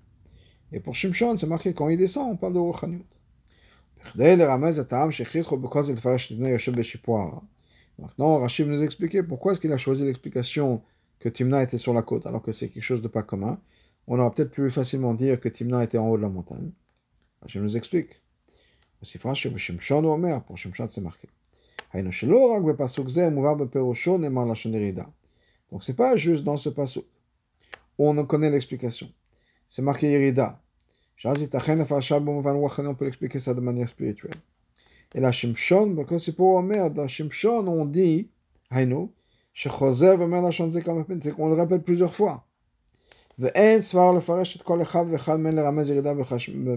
Et 0.71 0.79
pour 0.79 0.95
Shimshon, 0.95 1.35
c'est 1.37 1.47
marqué 1.47 1.73
quand 1.73 1.89
il 1.89 1.97
descend, 1.97 2.31
on 2.31 2.35
parle 2.35 2.53
de 2.53 2.59
Rochaniut. 2.59 3.03
Maintenant, 7.99 8.39
Rachid 8.39 8.67
nous 8.67 8.83
expliquer 8.83 9.23
pourquoi 9.23 9.51
est-ce 9.51 9.61
qu'il 9.61 9.73
a 9.73 9.77
choisi 9.77 10.05
l'explication 10.05 10.81
que 11.19 11.29
Timna 11.29 11.63
était 11.63 11.77
sur 11.77 11.93
la 11.93 12.03
côte, 12.03 12.25
alors 12.25 12.41
que 12.41 12.51
c'est 12.51 12.69
quelque 12.69 12.83
chose 12.83 13.01
de 13.01 13.07
pas 13.07 13.23
commun. 13.23 13.59
On 14.07 14.19
aurait 14.19 14.31
peut-être 14.31 14.51
pu 14.51 14.69
facilement 14.69 15.13
dire 15.13 15.39
que 15.39 15.49
Timna 15.49 15.83
était 15.83 15.97
en 15.97 16.07
haut 16.07 16.17
de 16.17 16.21
la 16.21 16.29
montagne. 16.29 16.71
Rachid 17.41 17.61
nous 17.61 17.75
explique. 17.75 18.21
Aussi 19.00 19.18
franchement, 19.18 19.56
chez 19.56 19.72
Shimshon 19.72 20.04
ou 20.04 20.08
Omer, 20.08 20.42
pour 20.44 20.56
Shimshon 20.56 20.88
c'est 20.88 21.00
marqué. 21.00 21.28
Donc 25.70 25.82
c'est 25.82 25.96
pas 25.96 26.16
juste 26.16 26.44
dans 26.44 26.56
ce 26.56 26.68
passage 26.70 27.04
où 27.98 28.08
on 28.08 28.24
connaît 28.24 28.50
l'explication. 28.50 29.08
C'est 29.68 29.82
marqué 29.82 30.10
Yerida. 30.10 30.60
On 31.24 31.34
peut 32.94 33.04
l'expliquer 33.04 33.38
ça 33.38 33.54
de 33.54 33.60
manière 33.60 33.88
spirituelle. 33.88 34.34
Et 35.14 35.20
la 35.20 35.30
Shimshon, 35.32 35.94
parce 35.94 36.08
que 36.08 36.18
c'est 36.18 36.32
pour 36.32 36.54
Omer, 36.54 36.90
dans 36.90 37.06
Shimshon, 37.06 37.66
on 37.68 37.84
dit, 37.84 38.28
Hainu, 38.70 39.10
שחוזר 39.54 40.14
ואומר 40.18 40.48
לשון 40.48 40.70
זה 40.70 40.82
כמה 40.82 41.04
פעמים, 41.04 41.20
on 41.38 41.48
le 41.48 41.54
répète 41.54 41.84
plusieurs 41.84 42.14
fois. 42.14 42.36
ואין 43.38 43.80
סבר 43.80 44.12
לפרש 44.12 44.56
את 44.56 44.62
כל 44.62 44.82
אחד 44.82 45.04
ואחד 45.10 45.36
מהן 45.40 45.56
לרמז 45.56 45.90
ירידה 45.90 46.12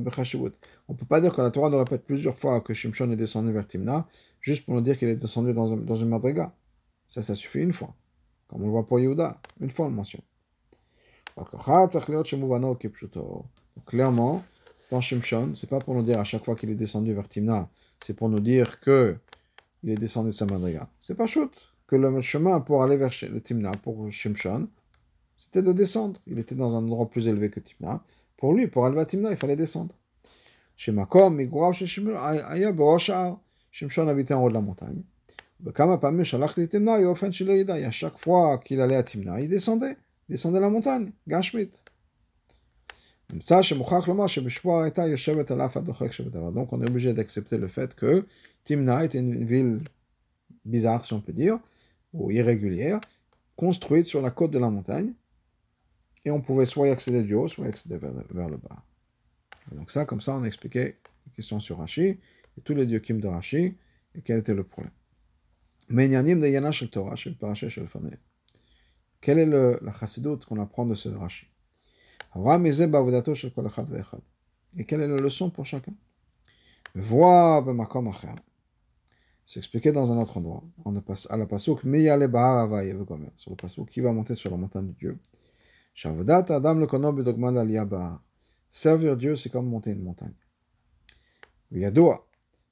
בחשיבות. 0.03 0.67
On 0.87 0.93
ne 0.93 0.97
peut 0.97 1.05
pas 1.05 1.19
dire 1.19 1.35
que 1.35 1.41
la 1.41 1.49
Torah 1.49 1.69
nous 1.69 1.79
répète 1.79 2.05
plusieurs 2.05 2.37
fois 2.37 2.61
que 2.61 2.73
Shimshon 2.73 3.11
est 3.11 3.15
descendu 3.15 3.51
vers 3.51 3.67
Timna, 3.67 4.05
juste 4.39 4.65
pour 4.65 4.75
nous 4.75 4.81
dire 4.81 4.99
qu'il 4.99 5.09
est 5.09 5.15
descendu 5.15 5.51
dans, 5.51 5.73
un, 5.73 5.77
dans 5.77 5.95
une 5.95 6.09
madriga. 6.09 6.53
Ça, 7.07 7.23
ça 7.23 7.33
suffit 7.33 7.59
une 7.59 7.73
fois. 7.73 7.93
Comme 8.47 8.61
on 8.61 8.65
le 8.65 8.71
voit 8.71 8.85
pour 8.85 8.99
Yehuda, 8.99 9.41
une 9.61 9.71
fois 9.71 9.87
on 9.87 9.89
le 9.89 9.95
mentionne. 9.95 10.21
Donc, 11.35 11.47
clairement, 13.85 14.43
dans 14.91 15.01
Shimshon, 15.01 15.53
c'est 15.55 15.69
pas 15.69 15.79
pour 15.79 15.95
nous 15.95 16.03
dire 16.03 16.19
à 16.19 16.23
chaque 16.23 16.45
fois 16.45 16.55
qu'il 16.55 16.69
est 16.69 16.75
descendu 16.75 17.13
vers 17.13 17.27
Timna, 17.27 17.67
c'est 18.05 18.13
pour 18.13 18.29
nous 18.29 18.39
dire 18.39 18.79
que 18.79 19.17
il 19.83 19.89
est 19.89 19.95
descendu 19.95 20.29
de 20.29 20.35
sa 20.35 20.45
madriga. 20.45 20.87
C'est 20.99 21.15
pas 21.15 21.27
chouette 21.27 21.57
que 21.87 21.95
le 21.95 22.21
chemin 22.21 22.59
pour 22.59 22.83
aller 22.83 22.97
vers 22.97 23.11
le 23.29 23.41
Timna, 23.41 23.71
pour 23.83 24.09
Shimshon, 24.11 24.67
c'était 25.40 25.62
de 25.62 25.72
descendre. 25.72 26.20
Il 26.26 26.38
était 26.38 26.54
dans 26.54 26.74
un 26.74 26.80
endroit 26.80 27.08
plus 27.08 27.26
élevé 27.26 27.48
que 27.48 27.60
Timna. 27.60 28.04
Pour 28.36 28.52
lui, 28.52 28.66
pour 28.66 28.84
à 28.84 29.06
Timna, 29.06 29.30
il 29.30 29.38
fallait 29.38 29.56
descendre. 29.56 29.94
Chez 30.76 30.92
Makom, 30.92 31.34
Migourav, 31.34 31.72
chez 31.72 31.86
Shimshon 31.86 32.18
habitait 34.08 34.34
en 34.34 34.44
haut 34.44 34.50
de 34.50 34.54
la 34.54 34.60
montagne. 34.60 35.02
Et 35.64 35.70
à 37.84 37.90
chaque 37.90 38.18
fois 38.18 38.58
qu'il 38.58 38.82
allait 38.82 38.96
à 38.96 39.02
Timna, 39.02 39.40
il 39.40 39.48
descendait, 39.48 39.96
il 40.28 40.32
descendait 40.32 40.60
la 40.60 40.68
montagne, 40.68 41.10
Gashmit. 41.26 41.70
Donc 43.30 43.42
on 46.72 46.82
est 46.82 46.86
obligé 46.86 47.14
d'accepter 47.14 47.56
le 47.56 47.68
fait 47.68 47.94
que 47.94 48.26
Timna 48.64 49.06
était 49.06 49.20
une 49.20 49.46
ville 49.46 49.80
bizarre, 50.66 51.06
si 51.06 51.14
on 51.14 51.22
peut 51.22 51.32
dire, 51.32 51.58
ou 52.12 52.30
irrégulière, 52.30 53.00
construite 53.56 54.06
sur 54.06 54.20
la 54.20 54.30
côte 54.30 54.50
de 54.50 54.58
la 54.58 54.68
montagne, 54.68 55.14
et 56.24 56.30
on 56.30 56.40
pouvait 56.40 56.66
soit 56.66 56.88
y 56.88 56.90
accéder 56.90 57.22
du 57.22 57.34
haut, 57.34 57.48
soit 57.48 57.66
y 57.66 57.68
accéder 57.68 57.96
vers, 57.98 58.48
le 58.48 58.56
bas. 58.56 58.84
donc 59.72 59.90
ça, 59.90 60.04
comme 60.04 60.20
ça, 60.20 60.34
on 60.36 60.42
a 60.42 60.46
expliqué 60.46 60.96
les 61.26 61.32
questions 61.34 61.60
sur 61.60 61.78
Rashi, 61.78 62.02
et 62.02 62.60
tous 62.64 62.74
les 62.74 62.86
dieux 62.86 63.00
Kim 63.00 63.20
de 63.20 63.28
Rashi, 63.28 63.76
et 64.14 64.22
quel 64.22 64.38
était 64.38 64.54
le 64.54 64.64
problème. 64.64 64.92
de 66.86 66.90
Torah, 66.90 67.14
Quelle 69.20 69.38
est 69.38 69.46
le, 69.46 69.78
la 69.82 69.92
chassidoute 69.92 70.44
qu'on 70.44 70.60
apprend 70.60 70.86
de 70.86 70.94
ce 70.94 71.08
Rashi 71.08 71.46
et 74.76 74.84
quelle 74.84 75.00
est 75.00 75.08
la 75.08 75.16
leçon 75.16 75.50
pour 75.50 75.66
chacun? 75.66 75.92
C'est 79.44 79.58
expliqué 79.58 79.90
dans 79.90 80.12
un 80.12 80.18
autre 80.18 80.36
endroit. 80.36 80.62
On 80.84 80.92
passe 81.00 81.26
à 81.28 81.36
la 81.36 81.46
pasuk 81.46 81.82
sur 83.34 83.50
le 83.50 83.86
qui 83.86 84.00
va 84.00 84.12
monter 84.12 84.36
sur 84.36 84.50
la 84.50 84.56
montagne 84.56 84.86
de 84.86 84.92
Dieu? 84.92 85.18
Adam 86.04 86.74
le 86.74 88.18
Servir 88.70 89.16
Dieu, 89.16 89.36
c'est 89.36 89.50
comme 89.50 89.68
monter 89.68 89.90
une 89.90 90.02
montagne. 90.02 90.34
Yadoua. 91.72 92.26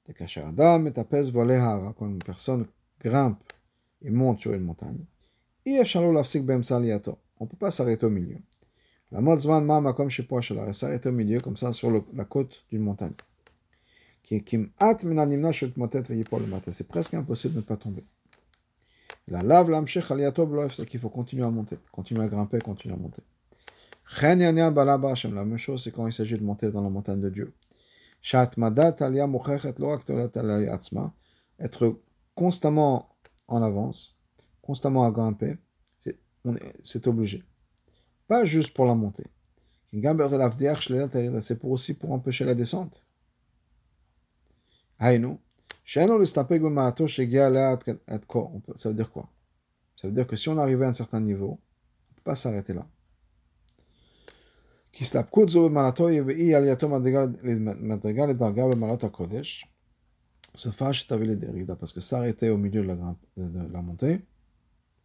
Adam 0.07 1.93
quand 1.93 2.07
une 2.07 2.19
personne 2.19 2.65
grimpe 2.99 3.41
et 4.01 4.09
monte 4.09 4.39
sur 4.39 4.53
une 4.53 4.63
montagne. 4.63 5.05
On 5.65 7.45
ne 7.45 7.49
peut 7.49 7.57
pas 7.57 7.71
s'arrêter 7.71 8.05
au 8.05 8.09
milieu. 8.09 8.37
La 9.11 9.21
mode 9.21 9.39
zman 9.39 9.65
ma 9.65 9.93
comme 9.93 10.09
chez 10.09 10.23
Poachela, 10.23 10.71
s'arrête 10.73 11.05
au 11.05 11.11
milieu, 11.11 11.39
comme 11.39 11.57
ça, 11.57 11.73
sur 11.73 11.89
le, 11.89 12.03
la 12.13 12.25
côte 12.25 12.63
d'une 12.69 12.81
montagne. 12.81 13.13
C'est 16.71 16.87
presque 16.87 17.13
impossible 17.13 17.55
de 17.55 17.59
ne 17.59 17.63
pas 17.63 17.77
tomber. 17.77 18.05
La 19.29 19.43
lave 19.43 19.69
l'amshech 19.69 20.09
aliato 20.11 20.69
c'est 20.69 20.87
qu'il 20.87 20.99
faut 20.99 21.09
continuer 21.09 21.45
à 21.45 21.49
monter, 21.49 21.77
continuer 21.91 22.23
à 22.23 22.27
grimper, 22.27 22.59
continuer 22.59 22.95
à 22.95 22.97
monter. 22.97 23.21
La 24.21 24.97
même 25.45 25.57
chose, 25.57 25.83
c'est 25.83 25.91
quand 25.91 26.07
il 26.07 26.13
s'agit 26.13 26.35
de 26.37 26.43
monter 26.43 26.71
dans 26.71 26.81
la 26.81 26.89
montagne 26.89 27.21
de 27.21 27.29
Dieu. 27.29 27.53
Être 31.59 32.01
constamment 32.33 33.15
en 33.47 33.61
avance, 33.61 34.19
constamment 34.63 35.05
à 35.05 35.11
grimper, 35.11 35.57
c'est 36.81 37.07
obligé. 37.07 37.43
Pas 38.27 38.45
juste 38.45 38.73
pour 38.73 38.85
la 38.85 38.95
montée. 38.95 39.27
C'est 39.91 41.59
pour 41.59 41.71
aussi 41.71 41.93
pour 41.93 42.11
empêcher 42.11 42.45
la 42.45 42.55
descente. 42.55 43.03
Ça 48.75 48.89
veut 48.89 48.93
dire 48.93 49.11
quoi? 49.11 49.27
Ça 49.95 50.07
veut 50.07 50.13
dire 50.13 50.27
que 50.27 50.35
si 50.35 50.47
on 50.47 50.57
arrive 50.59 50.83
à 50.83 50.89
un 50.89 50.93
certain 50.93 51.19
niveau, 51.19 51.47
on 51.47 52.11
ne 52.11 52.15
peut 52.17 52.21
pas 52.25 52.35
s'arrêter 52.35 52.73
là. 52.75 52.87
Parce 61.79 61.93
que 61.93 62.01
s'arrêter 62.01 62.51
au 62.51 62.57
milieu 62.57 62.83
de 62.83 62.87
la, 62.87 62.95
de 63.37 63.81
montée, 63.81 64.21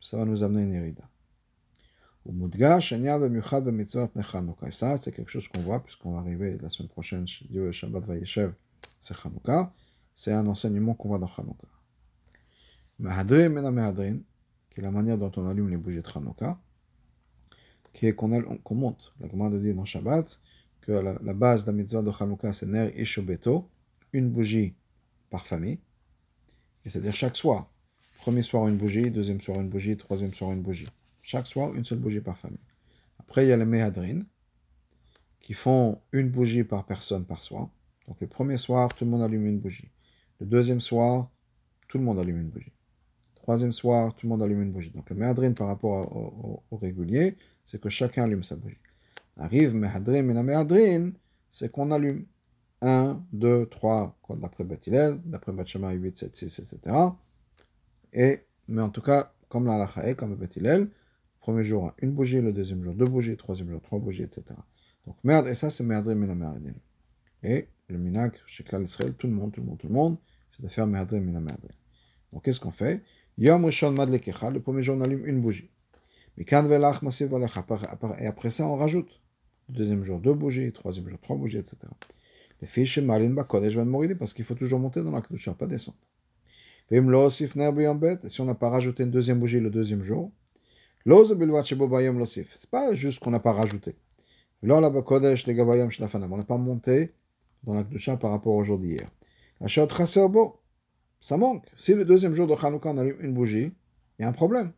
ça 0.02 0.18
va 0.18 0.26
nous 0.26 0.42
amener 0.42 0.64
une 0.64 0.74
hérida. 0.74 1.08
Et 2.26 2.30
ça, 4.70 4.96
c'est 4.98 5.12
quelque 5.12 5.30
chose 5.30 5.48
qu'on 5.48 5.60
voit, 5.60 5.82
puisqu'on 5.82 6.12
va 6.12 6.18
arriver 6.18 6.58
la 6.60 6.68
semaine 6.68 6.90
prochaine, 6.90 7.24
Dieu 7.48 7.72
Shabbat 7.72 8.04
Vayeshev, 8.04 8.52
c'est 9.00 9.16
Chanukah. 9.16 9.72
C'est 10.14 10.32
un 10.32 10.46
enseignement 10.46 10.94
qu'on 10.94 11.08
voit 11.08 11.18
dans 11.18 11.28
Chanukah. 11.28 11.68
Mahadrim 12.98 14.22
qui 14.70 14.80
est 14.80 14.82
la 14.82 14.90
manière 14.90 15.18
dont 15.18 15.30
on 15.36 15.48
allume 15.48 15.68
les 15.68 15.76
bougies 15.76 16.00
de 16.00 16.06
Chanukah, 16.06 16.58
qui 17.92 18.06
est 18.06 18.14
qu'on 18.14 18.28
monte. 18.74 19.12
La 19.20 19.28
commande 19.28 19.60
dit 19.60 19.72
dans 19.72 19.84
Shabbat 19.84 20.40
que 20.80 20.92
la, 20.92 21.32
base 21.32 21.64
de 21.64 21.70
la 21.70 21.76
mitzvah 21.76 22.02
de 22.02 22.10
Chanukah, 22.10 22.52
c'est 22.52 22.66
Ner 22.66 22.92
Ishobeto, 23.00 23.68
une 24.12 24.30
bougie 24.30 24.74
par 25.30 25.46
famille, 25.46 25.78
c'est-à-dire 26.84 27.14
chaque 27.14 27.36
soir. 27.36 27.70
Premier 28.18 28.42
soir 28.42 28.68
une 28.68 28.76
bougie, 28.76 29.10
deuxième 29.10 29.40
soir 29.40 29.60
une 29.60 29.68
bougie, 29.68 29.96
troisième 29.96 30.32
soir 30.32 30.52
une 30.52 30.62
bougie. 30.62 30.88
Chaque 31.22 31.46
soir, 31.46 31.74
une 31.74 31.84
seule 31.84 31.98
bougie 31.98 32.20
par 32.20 32.36
famille. 32.36 32.58
Après, 33.18 33.46
il 33.46 33.48
y 33.48 33.52
a 33.52 33.56
les 33.56 33.64
Mehadrin, 33.64 34.20
qui 35.40 35.54
font 35.54 36.00
une 36.12 36.30
bougie 36.30 36.64
par 36.64 36.84
personne 36.84 37.24
par 37.24 37.42
soir. 37.42 37.68
Donc 38.08 38.20
le 38.20 38.26
premier 38.26 38.58
soir, 38.58 38.94
tout 38.94 39.04
le 39.04 39.10
monde 39.10 39.22
allume 39.22 39.46
une 39.46 39.58
bougie. 39.58 39.88
Deuxième 40.44 40.80
soir, 40.80 41.30
tout 41.88 41.96
le 41.96 42.04
monde 42.04 42.18
allume 42.18 42.40
une 42.42 42.48
bougie. 42.48 42.72
Troisième 43.34 43.72
soir, 43.72 44.14
tout 44.14 44.26
le 44.26 44.28
monde 44.28 44.42
allume 44.42 44.62
une 44.62 44.72
bougie. 44.72 44.90
Donc 44.90 45.08
le 45.08 45.16
Mehadrin 45.16 45.52
par 45.52 45.68
rapport 45.68 46.14
au, 46.70 46.76
régulier, 46.76 47.36
c'est 47.64 47.80
que 47.80 47.88
chacun 47.88 48.24
allume 48.24 48.42
sa 48.42 48.56
bougie. 48.56 48.78
Arrive 49.38 49.74
Mehadrin 49.74 50.28
et 50.28 50.34
la 50.34 50.42
Mehadrin, 50.42 51.12
c'est 51.50 51.70
qu'on 51.70 51.90
allume 51.90 52.26
1, 52.82 53.22
2, 53.32 53.66
3, 53.66 54.18
d'après 54.36 54.64
Bethilel, 54.64 55.18
d'après 55.24 55.52
Bachama 55.52 55.92
8, 55.92 56.18
7, 56.18 56.36
6, 56.36 56.58
etc. 56.58 56.96
Et, 58.12 58.44
mais 58.68 58.82
en 58.82 58.90
tout 58.90 59.00
cas, 59.00 59.32
comme 59.48 59.64
la 59.64 59.78
Lachae, 59.78 60.14
comme 60.14 60.36
Bethilel, 60.36 60.90
Premier 61.40 61.64
jour, 61.64 61.92
une 61.98 62.12
bougie, 62.12 62.40
le 62.40 62.52
deuxième 62.52 62.82
jour, 62.82 62.94
deux 62.94 63.04
bougies, 63.04 63.30
le 63.30 63.36
troisième 63.36 63.70
jour, 63.70 63.80
trois 63.80 63.98
bougies, 63.98 64.22
etc. 64.22 64.44
Donc, 65.06 65.16
merde, 65.24 65.46
et 65.46 65.54
ça, 65.54 65.70
c'est 65.70 65.84
merdre 65.84 66.12
mina 66.14 66.34
merdin. 66.34 66.72
Et 67.42 67.68
le 67.88 67.98
minak, 67.98 68.42
chez 68.46 68.64
Klal 68.64 68.82
Israël, 68.82 69.14
tout 69.14 69.26
le 69.26 69.34
monde, 69.34 69.52
tout 69.52 69.60
le 69.60 69.66
monde, 69.66 69.78
tout 69.78 69.88
le 69.88 69.92
monde, 69.92 70.16
c'est 70.54 70.62
de 70.62 70.68
faire 70.68 70.86
merdre 70.86 71.16
mina 71.16 71.40
merdin. 71.40 71.68
Donc, 72.32 72.44
qu'est-ce 72.44 72.60
qu'on 72.60 72.70
fait? 72.70 73.02
Yom 73.38 73.64
Rishon 73.64 73.90
Madlekecha, 73.92 74.50
le 74.50 74.60
premier 74.60 74.82
jour, 74.82 74.96
on 74.96 75.00
allume 75.00 75.26
une 75.26 75.40
bougie. 75.40 75.70
Mikan 76.36 76.62
Velach 76.62 77.02
Masiv 77.02 77.32
Et 78.18 78.26
après 78.26 78.50
ça, 78.50 78.66
on 78.66 78.76
rajoute. 78.76 79.20
Le 79.68 79.74
deuxième 79.74 80.04
jour, 80.04 80.20
deux 80.20 80.34
bougies, 80.34 80.66
le 80.66 80.72
troisième 80.72 81.08
jour, 81.08 81.18
trois 81.20 81.36
bougies, 81.36 81.58
etc. 81.58 81.78
Les 82.60 82.66
fiches 82.66 82.98
Malin 82.98 83.30
Bakodesh 83.30 83.74
vont 83.74 83.84
mourir 83.84 84.16
parce 84.18 84.34
qu'il 84.34 84.44
faut 84.44 84.54
toujours 84.54 84.78
monter 84.78 85.02
dans 85.02 85.10
la 85.10 85.22
Kedusha, 85.22 85.54
pas 85.54 85.66
descendre. 85.66 85.98
Et 86.90 87.00
si 88.28 88.40
on 88.40 88.44
n'a 88.44 88.54
pas 88.54 88.68
rajouté 88.68 89.02
une 89.04 89.10
deuxième 89.10 89.40
bougie 89.40 89.58
le 89.58 89.70
deuxième 89.70 90.02
jour, 90.02 90.30
c'est 91.06 92.70
pas 92.70 92.94
juste 92.94 93.20
qu'on 93.20 93.30
n'a 93.30 93.40
pas 93.40 93.52
rajouté. 93.52 93.96
On 94.62 94.80
n'a 94.80 96.44
pas 96.44 96.56
monté 96.58 97.14
dans 97.64 97.74
la 97.74 97.84
Kedusha 97.84 98.16
par 98.18 98.30
rapport 98.30 98.54
au 98.54 98.64
jour 98.64 98.78
d'hier. 98.78 99.10
Ça 101.20 101.36
manque. 101.36 101.66
Si 101.74 101.94
le 101.94 102.04
deuxième 102.04 102.34
jour 102.34 102.46
de 102.46 102.54
Hanouka 102.54 102.90
on 102.90 102.98
allume 102.98 103.16
une 103.20 103.32
bougie, 103.32 103.72
il 104.18 104.22
y 104.22 104.24
a 104.24 104.28
un 104.28 104.32
problème. 104.32 104.72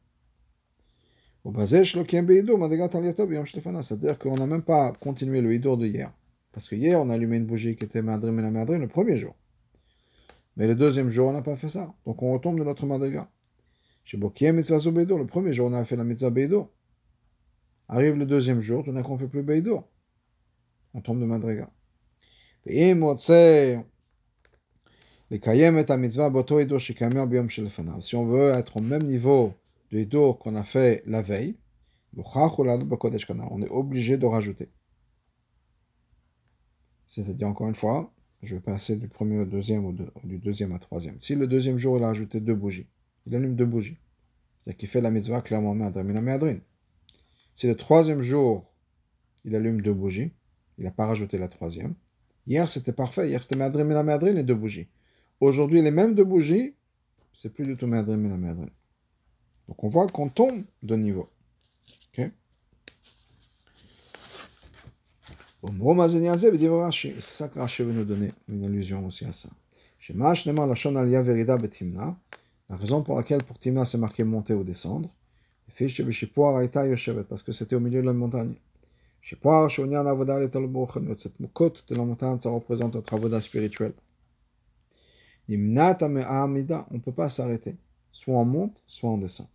C'est-à-dire 3.82 4.18
qu'on 4.18 4.36
n'a 4.36 4.46
même 4.46 4.62
pas 4.62 4.92
continué 5.00 5.40
le 5.40 5.54
hidour 5.54 5.76
de 5.76 5.86
hier. 5.86 6.12
Parce 6.52 6.68
que 6.68 6.74
hier, 6.74 7.00
on 7.00 7.10
a 7.10 7.14
allumé 7.14 7.36
une 7.36 7.46
bougie 7.46 7.76
qui 7.76 7.84
était 7.84 8.02
Madrim 8.02 8.38
et 8.38 8.42
la 8.42 8.50
Madrim 8.50 8.80
le 8.80 8.88
premier 8.88 9.16
jour. 9.16 9.34
Mais 10.56 10.66
le 10.66 10.74
deuxième 10.74 11.10
jour, 11.10 11.28
on 11.28 11.32
n'a 11.32 11.42
pas 11.42 11.56
fait 11.56 11.68
ça. 11.68 11.94
Donc 12.06 12.22
on 12.22 12.32
retombe 12.32 12.58
de 12.58 12.64
notre 12.64 12.86
Madriga. 12.86 13.28
Le 14.12 15.26
premier 15.26 15.52
jour, 15.52 15.68
on 15.68 15.72
a 15.72 15.84
fait 15.84 15.96
la 15.96 16.04
mitzvah 16.04 16.30
Beido. 16.30 16.72
Arrive 17.88 18.16
le 18.16 18.26
deuxième 18.26 18.60
jour, 18.60 18.84
tout 18.84 18.92
d'un 18.92 19.02
coup, 19.02 19.12
on 19.12 19.14
ne 19.14 19.20
fait 19.20 19.28
plus 19.28 19.42
Beido. 19.42 19.84
On 20.94 21.00
tombe 21.00 21.20
de 21.20 21.26
Madriga. 21.26 21.70
Si 25.28 25.40
on 28.14 28.24
veut 28.24 28.50
être 28.50 28.76
au 28.76 28.80
même 28.80 29.02
niveau 29.02 29.54
de 29.90 29.98
Hido 29.98 30.34
qu'on 30.34 30.54
a 30.54 30.62
fait 30.62 31.02
la 31.04 31.20
veille, 31.20 31.56
on 32.16 33.62
est 33.62 33.70
obligé 33.70 34.18
de 34.18 34.26
rajouter. 34.26 34.68
C'est-à-dire, 37.08 37.48
encore 37.48 37.66
une 37.68 37.74
fois, 37.74 38.12
je 38.42 38.54
vais 38.54 38.60
passer 38.60 38.94
du 38.94 39.08
premier 39.08 39.40
au 39.40 39.44
deuxième 39.44 39.84
ou 39.84 39.92
du 40.24 40.38
deuxième 40.38 40.72
à 40.72 40.78
troisième. 40.78 41.20
Si 41.20 41.34
le 41.34 41.48
deuxième 41.48 41.78
jour, 41.78 41.96
il 41.96 42.04
a 42.04 42.06
rajouté 42.08 42.38
deux 42.38 42.54
bougies, 42.54 42.86
il 43.26 43.34
allume 43.34 43.56
deux 43.56 43.66
bougies. 43.66 43.98
C'est-à-dire 44.60 44.78
qu'il 44.78 44.88
fait 44.88 45.00
la 45.00 45.10
mitzvah 45.10 45.40
clairement 45.40 45.74
Me'adrin. 45.74 46.58
Si 47.54 47.66
le 47.66 47.74
troisième 47.74 48.22
jour, 48.22 48.64
il 49.44 49.56
allume 49.56 49.82
deux 49.82 49.94
bougies, 49.94 50.30
il 50.78 50.84
n'a 50.84 50.92
pas 50.92 51.06
rajouté 51.06 51.36
la 51.36 51.48
troisième. 51.48 51.94
Hier, 52.46 52.68
c'était 52.68 52.92
parfait. 52.92 53.28
Hier, 53.28 53.42
c'était 53.42 53.56
Me'adrin 53.56 53.82
Me'adrin, 53.84 54.32
les 54.32 54.44
deux 54.44 54.54
bougies. 54.54 54.86
Aujourd'hui, 55.40 55.82
les 55.82 55.90
mêmes 55.90 56.14
deux 56.14 56.24
bougies, 56.24 56.74
c'est 57.32 57.52
plus 57.52 57.66
du 57.66 57.76
tout 57.76 57.86
Me'adrin 57.86 58.16
Me'adrin. 58.16 58.68
Donc, 59.68 59.84
on 59.84 59.88
voit 59.88 60.06
qu'on 60.06 60.28
tombe 60.28 60.64
de 60.82 60.96
niveau. 60.96 61.28
Ok? 62.18 62.30
C'est 67.02 67.20
ça 67.20 67.48
que 67.48 67.58
Rashi 67.58 67.82
veut 67.82 67.92
nous 67.92 68.04
donner 68.04 68.32
une 68.48 68.64
allusion 68.64 69.04
aussi 69.04 69.24
à 69.24 69.32
ça. 69.32 69.48
La 72.68 72.76
raison 72.76 73.02
pour 73.02 73.16
laquelle 73.16 73.42
pour 73.42 73.58
Timna 73.58 73.84
c'est 73.84 73.98
marqué 73.98 74.24
monter 74.24 74.54
ou 74.54 74.64
descendre, 74.64 75.14
parce 77.28 77.42
que 77.42 77.52
c'était 77.52 77.76
au 77.76 77.80
milieu 77.80 78.00
de 78.00 78.06
la 78.06 78.12
montagne. 78.12 78.54
Cette 79.22 79.40
côte 79.40 79.76
de 81.88 81.94
la 81.94 82.04
montagne, 82.04 82.38
ça 82.38 82.50
représente 82.50 82.94
notre 82.94 83.14
avoda 83.14 83.40
spirituel. 83.40 83.92
On 85.48 85.54
ne 85.54 86.98
peut 86.98 87.12
pas 87.12 87.28
s'arrêter. 87.28 87.76
Soit 88.10 88.34
on 88.34 88.44
monte, 88.44 88.82
soit 88.86 89.10
on 89.10 89.18
descend. 89.18 89.46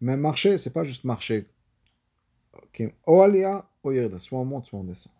Même 0.00 0.20
marcher, 0.20 0.56
c'est 0.58 0.72
pas 0.72 0.84
juste 0.84 1.04
marcher. 1.04 1.46
Soit 4.18 4.38
on 4.38 4.44
monte, 4.44 4.66
soit 4.66 4.78
on 4.78 4.84
descend. 4.84 5.12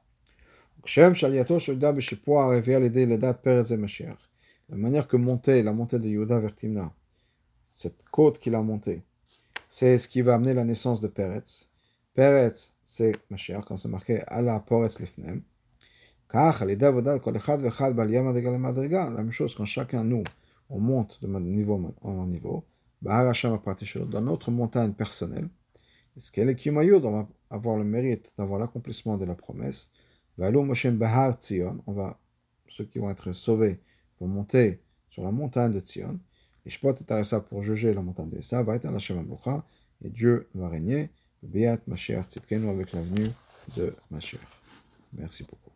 La 4.68 4.76
manière 4.76 5.06
que 5.06 5.16
monter, 5.16 5.62
la 5.62 5.72
montée 5.72 5.98
de 5.98 6.08
Yehuda 6.08 6.38
vers 6.38 6.54
Timna, 6.54 6.92
cette 7.66 8.04
côte 8.10 8.38
qu'il 8.38 8.54
a 8.54 8.62
montée, 8.62 9.02
c'est 9.68 9.98
ce 9.98 10.08
qui 10.08 10.22
va 10.22 10.34
amener 10.34 10.54
la 10.54 10.64
naissance 10.64 11.00
de 11.00 11.08
Peretz. 11.08 11.68
Peretz, 12.14 12.74
c'est 12.84 13.12
Mashiach, 13.30 13.64
quand 13.66 13.76
c'est 13.76 13.88
marqué 13.88 14.22
Allah 14.26 14.60
Poretz 14.60 14.98
Lifnem. 14.98 15.42
La 16.34 16.54
même 19.10 19.30
chose 19.30 19.54
quand 19.54 19.64
chacun 19.66 20.02
nous, 20.04 20.22
on 20.70 20.80
monte 20.80 21.18
de 21.22 21.26
niveau 21.38 21.94
en 22.00 22.26
niveau, 22.26 22.64
dans 23.02 24.20
notre 24.22 24.50
montagne 24.50 24.92
personnelle, 24.92 25.48
ce 26.16 26.30
qu'elle 26.30 26.48
est 26.48 26.66
on 26.66 27.10
va 27.10 27.28
avoir 27.50 27.76
le 27.76 27.84
mérite 27.84 28.32
d'avoir 28.38 28.58
l'accomplissement 28.58 29.18
de 29.18 29.26
la 29.26 29.34
promesse. 29.34 29.90
On 30.38 30.46
va, 31.92 32.18
ceux 32.68 32.84
qui 32.84 32.98
vont 32.98 33.10
être 33.10 33.32
sauvés, 33.32 33.80
vont 34.18 34.28
monter 34.28 34.80
sur 35.10 35.24
la 35.24 35.32
montagne 35.32 35.72
de 35.72 35.80
Tzion. 35.80 36.18
Et 36.64 36.70
je 36.70 36.80
peux 36.80 36.94
ça 37.24 37.40
pour 37.40 37.62
juger 37.62 37.92
la 37.92 38.00
montagne 38.00 38.30
de 38.30 38.40
ça 38.40 38.62
va 38.62 38.76
être 38.76 38.90
la 38.90 38.98
Shema 38.98 39.22
et 40.02 40.08
Dieu 40.08 40.48
va 40.54 40.68
régner. 40.68 41.10
Beat 41.42 41.86
Mashiach 41.88 42.28
Tzidkenu 42.28 42.68
avec 42.68 42.92
l'avenue 42.92 43.28
de 43.76 43.94
Mashiach. 44.10 44.40
Merci 45.12 45.42
beaucoup. 45.42 45.71